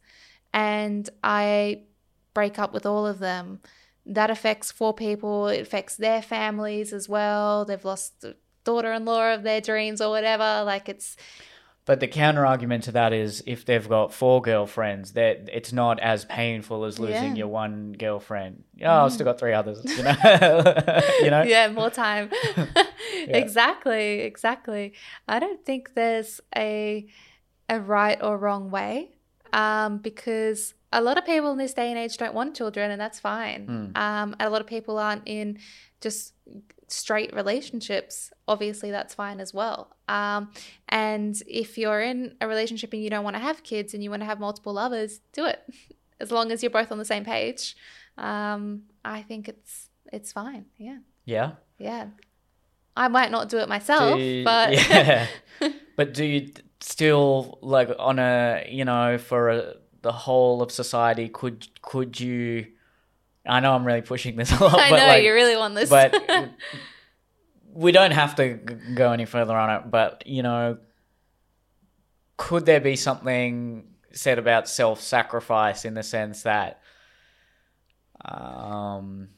[0.52, 1.82] and i
[2.34, 3.60] break up with all of them
[4.06, 9.42] that affects four people it affects their families as well they've lost the daughter-in-law of
[9.42, 11.16] their dreams or whatever like it's
[11.84, 15.98] But the counter argument to that is if they've got four girlfriends, that it's not
[15.98, 17.34] as painful as losing Yeah.
[17.34, 17.38] Mm.
[17.38, 18.62] your one girlfriend.
[18.84, 19.82] Oh, I've still got three others.
[19.84, 20.14] You know,
[21.24, 21.42] you know.
[21.42, 22.30] yeah more time
[23.28, 24.92] exactly exactly
[25.28, 27.06] i don't think there's a
[27.68, 29.10] a right or wrong way
[29.52, 33.00] um, because a lot of people in this day and age don't want children and
[33.00, 35.58] that's fine um, and a lot of people aren't in
[36.00, 36.34] just
[36.88, 40.50] straight relationships obviously that's fine as well um,
[40.88, 44.10] and if you're in a relationship and you don't want to have kids and you
[44.10, 45.60] want to have multiple lovers do it
[46.20, 47.74] as long as you're both on the same page
[48.18, 51.52] um, i think it's it's fine yeah Yeah.
[51.78, 52.08] yeah.
[52.94, 55.26] I might not do it myself, Do you- but yeah.
[55.96, 61.28] but do you still like on a you know for a, the whole of society?
[61.28, 62.66] Could could you?
[63.46, 65.74] I know I'm really pushing this a lot, I but know like, you really want
[65.74, 65.90] this.
[65.90, 66.14] but
[67.72, 68.54] we don't have to
[68.94, 69.90] go any further on it.
[69.90, 70.78] But you know,
[72.36, 76.82] could there be something said about self-sacrifice in the sense that,
[78.24, 79.28] um,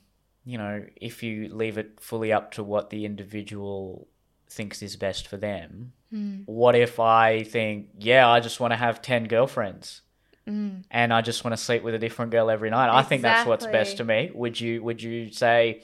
[0.44, 4.08] you know, if you leave it fully up to what the individual
[4.50, 6.42] thinks is best for them, Hmm.
[6.46, 10.02] what if I think, yeah, I just want to have ten girlfriends?
[10.46, 10.80] Hmm.
[10.90, 12.90] and I just want to sleep with a different girl every night.
[12.90, 14.30] I think that's what's best to me.
[14.34, 15.82] Would you would you say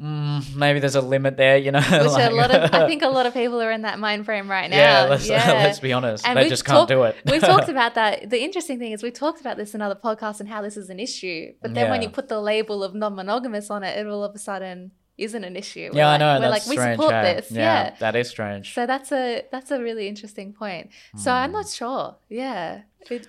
[0.00, 1.80] mm, maybe there's a limit there, you know.
[1.80, 4.50] Which a lot of, I think a lot of people are in that mind frame
[4.50, 4.76] right now.
[4.76, 5.52] yeah, let's, yeah.
[5.52, 6.26] let's be honest.
[6.26, 7.16] And they we've just can't talked- do it.
[7.30, 8.28] we've talked about that.
[8.30, 10.90] The interesting thing is we talked about this in other podcasts and how this is
[10.90, 11.52] an issue.
[11.62, 14.38] But then when you put the label of non-monogamous on it, it all of a
[14.38, 15.88] sudden isn't an issue.
[15.92, 16.34] We're yeah, I know.
[16.34, 16.96] We're That's like, we strange.
[17.00, 17.34] support hey?
[17.36, 17.50] this.
[17.50, 17.94] Yeah, Yeah.
[18.00, 18.74] that is strange.
[18.74, 20.90] So that's a that's a really interesting point.
[21.16, 22.16] So I'm not sure.
[22.28, 22.82] Yeah.
[23.10, 23.26] It,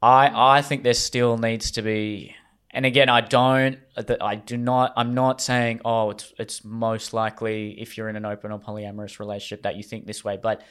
[0.00, 2.34] I I think there still needs to be,
[2.70, 3.78] and again, I don't,
[4.20, 4.92] I do not.
[4.96, 9.18] I'm not saying oh, it's it's most likely if you're in an open or polyamorous
[9.18, 10.62] relationship that you think this way, but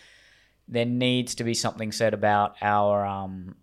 [0.67, 3.55] there needs to be something said about our um,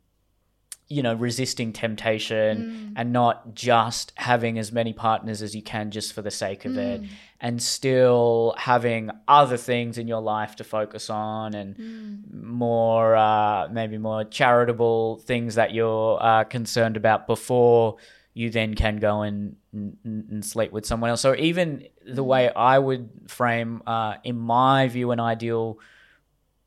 [0.88, 6.12] you know, resisting temptation and not just having as many partners as you can just
[6.12, 7.00] for the sake of it,
[7.40, 13.98] and still having other things in your life to focus on and more uh, maybe
[13.98, 17.96] more charitable things that you're uh, concerned about before
[18.34, 21.20] you then can go and, and, and sleep with someone else.
[21.20, 25.78] So even the way I would frame, uh, in my view, an ideal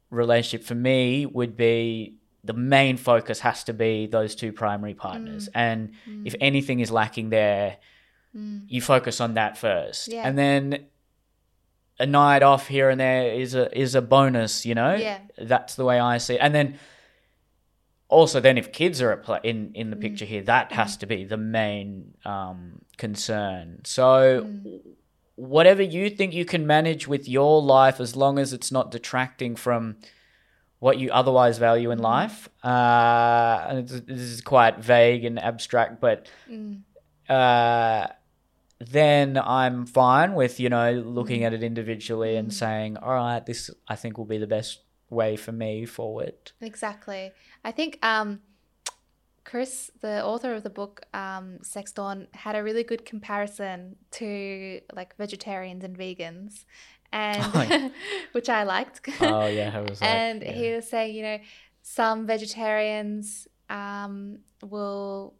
[0.09, 2.16] relationship for me would be
[2.47, 5.91] the main focus has to be those two primary partners, and
[6.25, 7.77] if anything is lacking there,
[8.67, 10.27] you focus on that first, Yeah.
[10.27, 10.85] and then
[11.99, 14.93] a night off here and there is a is a bonus, you know.
[14.95, 15.19] Yeah.
[15.53, 16.41] That's the way I see it.
[16.45, 16.77] And then
[18.09, 20.01] also then if kids are at play in in the Mm.
[20.01, 23.81] picture here, that has to be the main um, concern.
[23.85, 24.81] So Mm.
[25.35, 29.55] whatever you think you can manage with your life, as long as it's not detracting
[29.55, 29.97] from
[30.79, 31.93] what you otherwise value Mm.
[31.93, 32.49] in life.
[32.63, 36.81] Uh, and this is quite vague and abstract, but Mm.
[37.29, 38.07] uh,
[38.79, 41.45] then I'm fine with you know looking Mm.
[41.47, 45.35] at it individually and saying, all right, this I think will be the best way
[45.35, 46.51] for me forward.
[46.61, 47.31] Exactly.
[47.63, 48.41] I think um,
[49.45, 54.81] Chris, the author of the book um, Sex Dawn, had a really good comparison to
[54.93, 56.65] like vegetarians and vegans,
[57.11, 57.89] and Oh, yeah.
[58.33, 59.01] which I liked.
[59.21, 60.51] Oh yeah, I was like, and yeah.
[60.51, 61.39] he was saying, you know,
[61.81, 65.35] some vegetarians um, will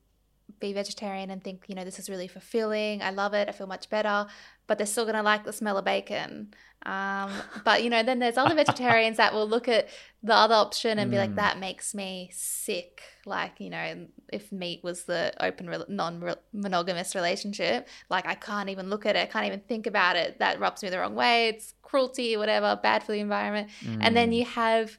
[0.60, 3.02] be vegetarian and think, you know, this is really fulfilling.
[3.02, 3.48] I love it.
[3.50, 4.28] I feel much better.
[4.68, 6.54] But they're still going to like the smell of bacon.
[6.86, 7.32] Um,
[7.64, 9.88] but, you know, then there's other vegetarians that will look at
[10.24, 11.36] the other option and be like, Mm.
[11.36, 13.02] that makes me sick.
[13.26, 18.90] Like, you know, if meat was the open, non monogamous relationship, like I can't even
[18.90, 19.20] look at it.
[19.20, 20.40] I can't even think about it.
[20.40, 21.50] That rubs me the wrong way.
[21.50, 23.70] It's cruelty, whatever, bad for the environment.
[24.02, 24.36] And then Mm.
[24.38, 24.98] you have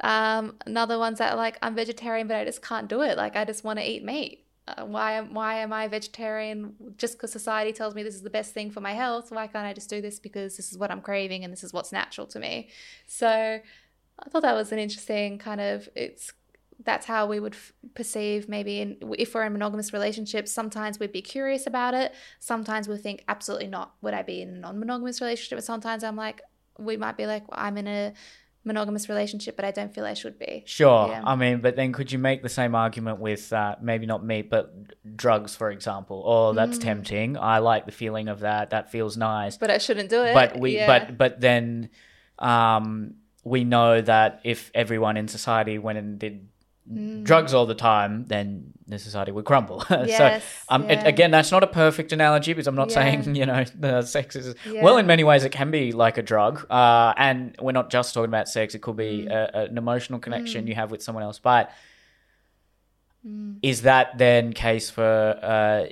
[0.00, 3.16] um, another ones that are like I'm vegetarian, but I just can't do it.
[3.16, 4.44] Like I just want to eat meat.
[4.76, 6.74] Uh, why am why am I vegetarian?
[6.98, 9.30] Just because society tells me this is the best thing for my health.
[9.30, 11.72] Why can't I just do this because this is what I'm craving and this is
[11.72, 12.68] what's natural to me?
[13.06, 16.32] So I thought that was an interesting kind of it's
[16.84, 21.12] that's how we would f- perceive maybe in, if we're in monogamous relationships sometimes we'd
[21.12, 25.20] be curious about it sometimes we'll think absolutely not would i be in a non-monogamous
[25.20, 26.40] relationship and sometimes i'm like
[26.78, 28.12] we might be like well, i'm in a
[28.68, 31.08] monogamous relationship but i don't feel i should be Sure.
[31.08, 31.22] Yeah.
[31.32, 34.46] I mean, but then could you make the same argument with uh, maybe not meat,
[34.50, 34.64] but
[35.24, 36.16] drugs, for example?
[36.34, 36.82] Oh, that's Mm.
[36.90, 37.28] tempting.
[37.54, 38.64] I like the feeling of that.
[38.74, 39.54] That feels nice.
[39.62, 40.86] but i shouldn't do it But we, yeah.
[40.92, 41.88] but but then,
[42.38, 43.14] um,
[43.44, 46.36] we know that if everyone in society went and did
[46.90, 47.22] Mm.
[47.24, 49.84] drugs all the time, then the society would crumble.
[49.90, 52.94] Yes, so, um, it- again, that's not a perfect analogy because I'm not Yeah.
[52.94, 54.82] saying you know the sex is Yeah.
[54.82, 54.96] well.
[54.96, 58.30] In many ways, it can be like a drug, uh, and we're not just talking
[58.30, 58.74] about sex.
[58.74, 59.32] It could be Mm.
[59.32, 61.70] a, an emotional connection you have with someone else, but.
[63.26, 63.58] Mm.
[63.62, 65.02] Is that then case for
[65.42, 65.86] uh,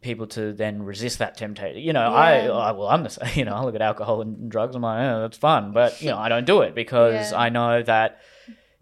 [0.00, 1.78] people to then resist that temptation?
[1.82, 3.28] You know, I, I well, I'm the same.
[3.36, 4.74] You know, I look at alcohol and drugs.
[4.74, 7.38] I'm like, oh, that's fun, but you know, I don't do it because Yeah.
[7.38, 8.20] I know that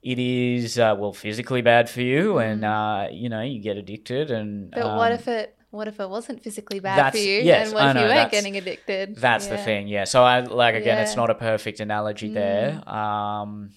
[0.02, 4.30] it is uh, well physically bad for you, and uh, you know, you get addicted.
[4.30, 4.74] And Mm.
[4.74, 7.74] but what um, if it what if it wasn't physically bad for you yes, and
[7.74, 10.04] what I if know, you weren't getting addicted That's the thing, yeah.
[10.04, 13.70] So I like again, it's not a perfect analogy there, um,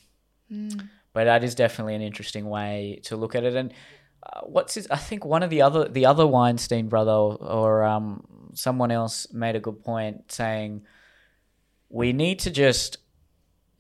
[0.51, 0.87] Mm.
[1.13, 3.55] but that is definitely an interesting way to look at it.
[3.55, 3.73] And
[4.23, 4.87] uh, what's his?
[4.91, 9.27] I think one of the other the other Weinstein brother or, or um, someone else
[9.33, 10.83] made a good point saying
[11.89, 12.97] we need to just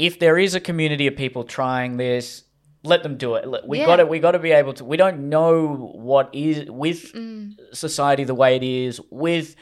[0.07, 2.43] if there is a community of people trying this.
[2.83, 3.45] Let them do it.
[3.67, 3.85] We Yeah.
[3.85, 4.05] got to.
[4.07, 4.83] We got to be able to.
[4.83, 7.53] We don't know what is with Mm.
[7.73, 9.55] society the way it is with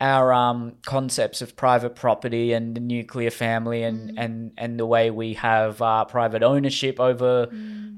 [0.00, 5.10] our um, concepts of private property and the nuclear family and, and, and the way
[5.10, 7.48] we have uh, private ownership over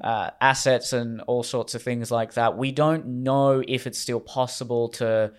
[0.02, 2.58] uh, assets and all sorts of things like that.
[2.58, 5.32] We don't know if it's still possible to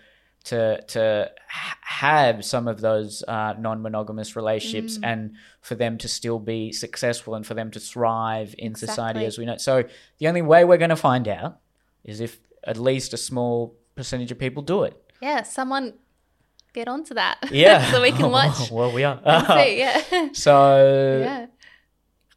[0.46, 6.72] to to have some of those uh, non-monogamous relationships and for them to still be
[6.72, 9.56] successful and for them to thrive in society as we know.
[9.56, 9.84] So
[10.18, 11.58] the only way we're going to find out
[12.04, 14.94] is if at least a small percentage of people do it.
[15.22, 15.94] yeah someone
[16.74, 17.36] get onto that.
[17.50, 17.90] Yeah.
[17.90, 18.70] so we can watch.
[18.70, 19.18] well, we are.
[19.56, 20.28] see, yeah.
[20.32, 21.46] so yeah.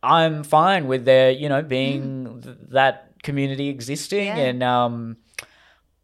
[0.01, 4.37] I'm fine with there, you know, being th- that community existing, Yeah.
[4.47, 5.17] and um,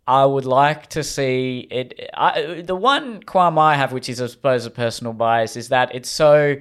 [0.07, 2.09] I would like to see it.
[2.13, 5.93] I, the one qualm I have, which is I suppose a personal bias, is that
[5.95, 6.55] it's so.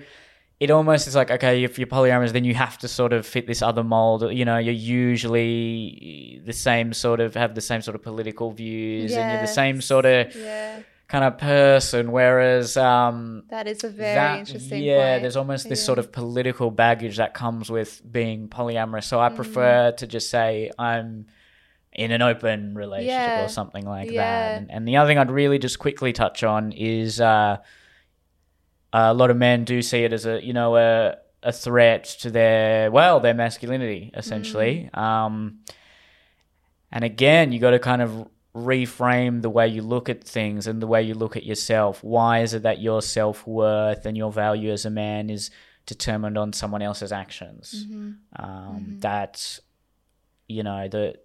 [0.61, 3.47] It almost is like okay, if you're polyamorous, then you have to sort of fit
[3.47, 4.33] this other mold.
[4.33, 9.13] You know, you're usually the same sort of have the same sort of political views,
[9.15, 10.79] and you're the same sort of Yeah.
[11.09, 12.13] kind of person.
[12.13, 15.23] Whereas, um, That is a very that- interesting yeah, point.
[15.23, 15.87] there's almost this Yeah.
[15.87, 19.05] sort of political baggage that comes with being polyamorous.
[19.05, 19.37] So I Mm.
[19.37, 21.27] prefer to just say I'm
[21.95, 23.09] in an open relationship
[23.39, 23.45] Yeah.
[23.45, 24.21] or something like Yeah.
[24.23, 24.59] that.
[24.63, 27.59] And, and the other thing I'd really just quickly touch on is uh,
[28.93, 32.31] a lot of men do see it as a you know a a threat to
[32.31, 34.91] their well their masculinity essentially.
[34.95, 34.99] Mm.
[34.99, 35.59] Um,
[36.91, 40.81] and again, you got to kind of reframe the way you look at things and
[40.81, 42.03] the way you look at yourself.
[42.05, 45.51] Why is it that your self worth and your value as a man is
[45.87, 47.85] determined on someone else's actions?
[47.89, 48.17] Mhm.
[48.37, 49.59] Um, That
[50.49, 51.17] you know the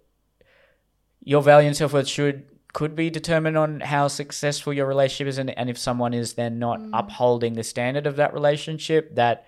[1.22, 5.38] your value and self worth should could be determined on how successful your relationship is,
[5.38, 9.44] and, and if someone is then not upholding the standard of that relationship, that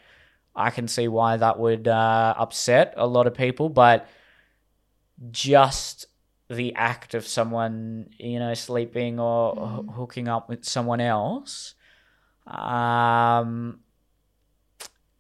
[0.57, 4.09] I can see why that would uh, upset a lot of people, but
[5.31, 6.07] just
[6.49, 9.53] the act of someone, you know, sleeping or
[9.89, 11.75] h- hooking up with someone else,
[12.47, 13.81] um,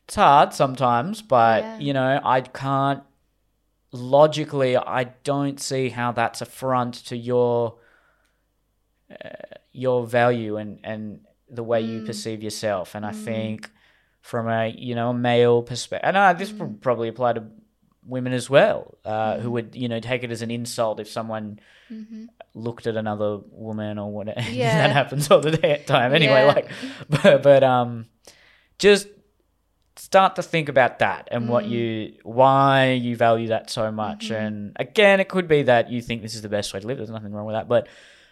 [0.04, 1.78] it's hard sometimes, but Yeah.
[1.78, 3.02] you know, I can't
[3.92, 7.76] logically, I don't see how that's a front to your
[9.10, 9.28] uh,
[9.72, 12.94] your value and and the way you perceive yourself.
[12.94, 13.70] And I think
[14.22, 17.44] from a you know a male perspective, and uh, this would probably apply to
[18.04, 21.60] women as well, uh, who would you know take it as an insult if someone
[22.54, 24.40] looked at another woman or whatever.
[24.50, 24.76] Yeah.
[24.88, 25.56] that happens all the
[25.86, 26.44] time anyway.
[26.46, 26.52] Yeah.
[26.52, 26.70] Like,
[27.08, 28.06] but, but um,
[28.78, 29.08] just
[30.12, 34.30] start to think about that and what you why you value that so much.
[34.30, 36.98] And again, it could be that you think this is the best way to live.
[36.98, 37.88] There's nothing wrong with that, but.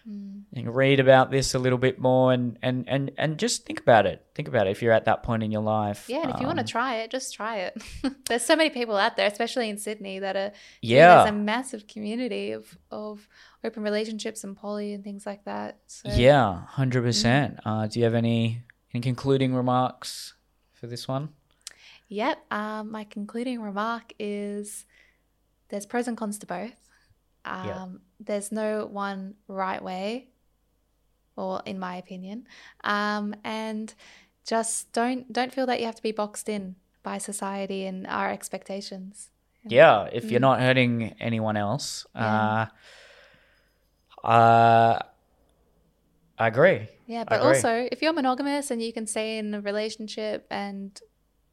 [0.06, 3.80] You can read about this a little bit more and, and, and, and just think
[3.80, 4.24] about it.
[4.34, 6.06] Think about it if you're at that point in your life.
[6.08, 7.80] Yeah, and if you want to Um, try it, just try it.
[8.28, 11.16] there's so many people out there, especially in Sydney, that are Yeah.
[11.18, 13.28] There's a massive community of of
[13.62, 15.78] open relationships and poly and things like that.
[15.86, 17.58] So Yeah, hundred percent.
[17.58, 17.68] Mm-hmm.
[17.68, 18.62] Uh, do you have any
[18.94, 20.34] any concluding remarks
[20.72, 21.28] for this one?
[22.10, 22.52] Yep.
[22.52, 24.84] Um, my concluding remark is
[25.68, 26.76] there's pros and cons to both.
[27.44, 27.86] Um, Yeah.
[28.20, 30.28] There's no one right way,
[31.36, 32.46] or in my opinion,
[32.84, 33.94] um, and
[34.44, 38.30] just don't don't feel that you have to be boxed in by society and our
[38.30, 39.30] expectations.
[39.68, 42.20] Yeah, if you're not hurting anyone else, Mm.
[42.20, 42.66] Yeah.
[44.22, 44.98] uh, uh,
[46.38, 46.88] I agree.
[47.06, 47.48] Yeah, but agree.
[47.48, 51.00] also if you're monogamous and you can stay in a relationship and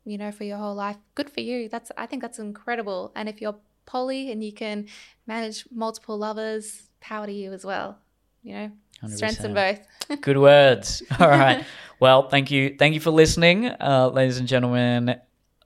[0.08, 1.70] you know for your whole life, good for you.
[1.70, 3.12] That's I think that's incredible.
[3.16, 4.88] And if you're poly and you can
[5.26, 7.98] manage multiple lovers, power to you as well.
[8.44, 8.72] You know,
[9.08, 9.80] strengths in 100%.
[10.08, 10.22] both.
[10.22, 11.04] Good words.
[11.20, 11.66] All right.
[12.00, 12.76] Well, thank you.
[12.78, 15.20] Thank you for listening, uh, ladies and gentlemen.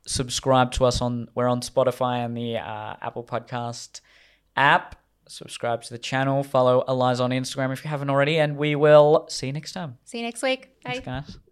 [0.08, 4.02] Subscribe to us on we're on Spotify and the uh, Apple Podcast
[4.56, 4.96] app.
[5.28, 6.44] Subscribe to the channel.
[6.44, 9.98] Follow Eliza on Instagram if you haven't already, and we will see you next time.
[10.06, 10.70] See you next week.
[10.84, 11.00] Bye.
[11.00, 11.51] Thanks, guys.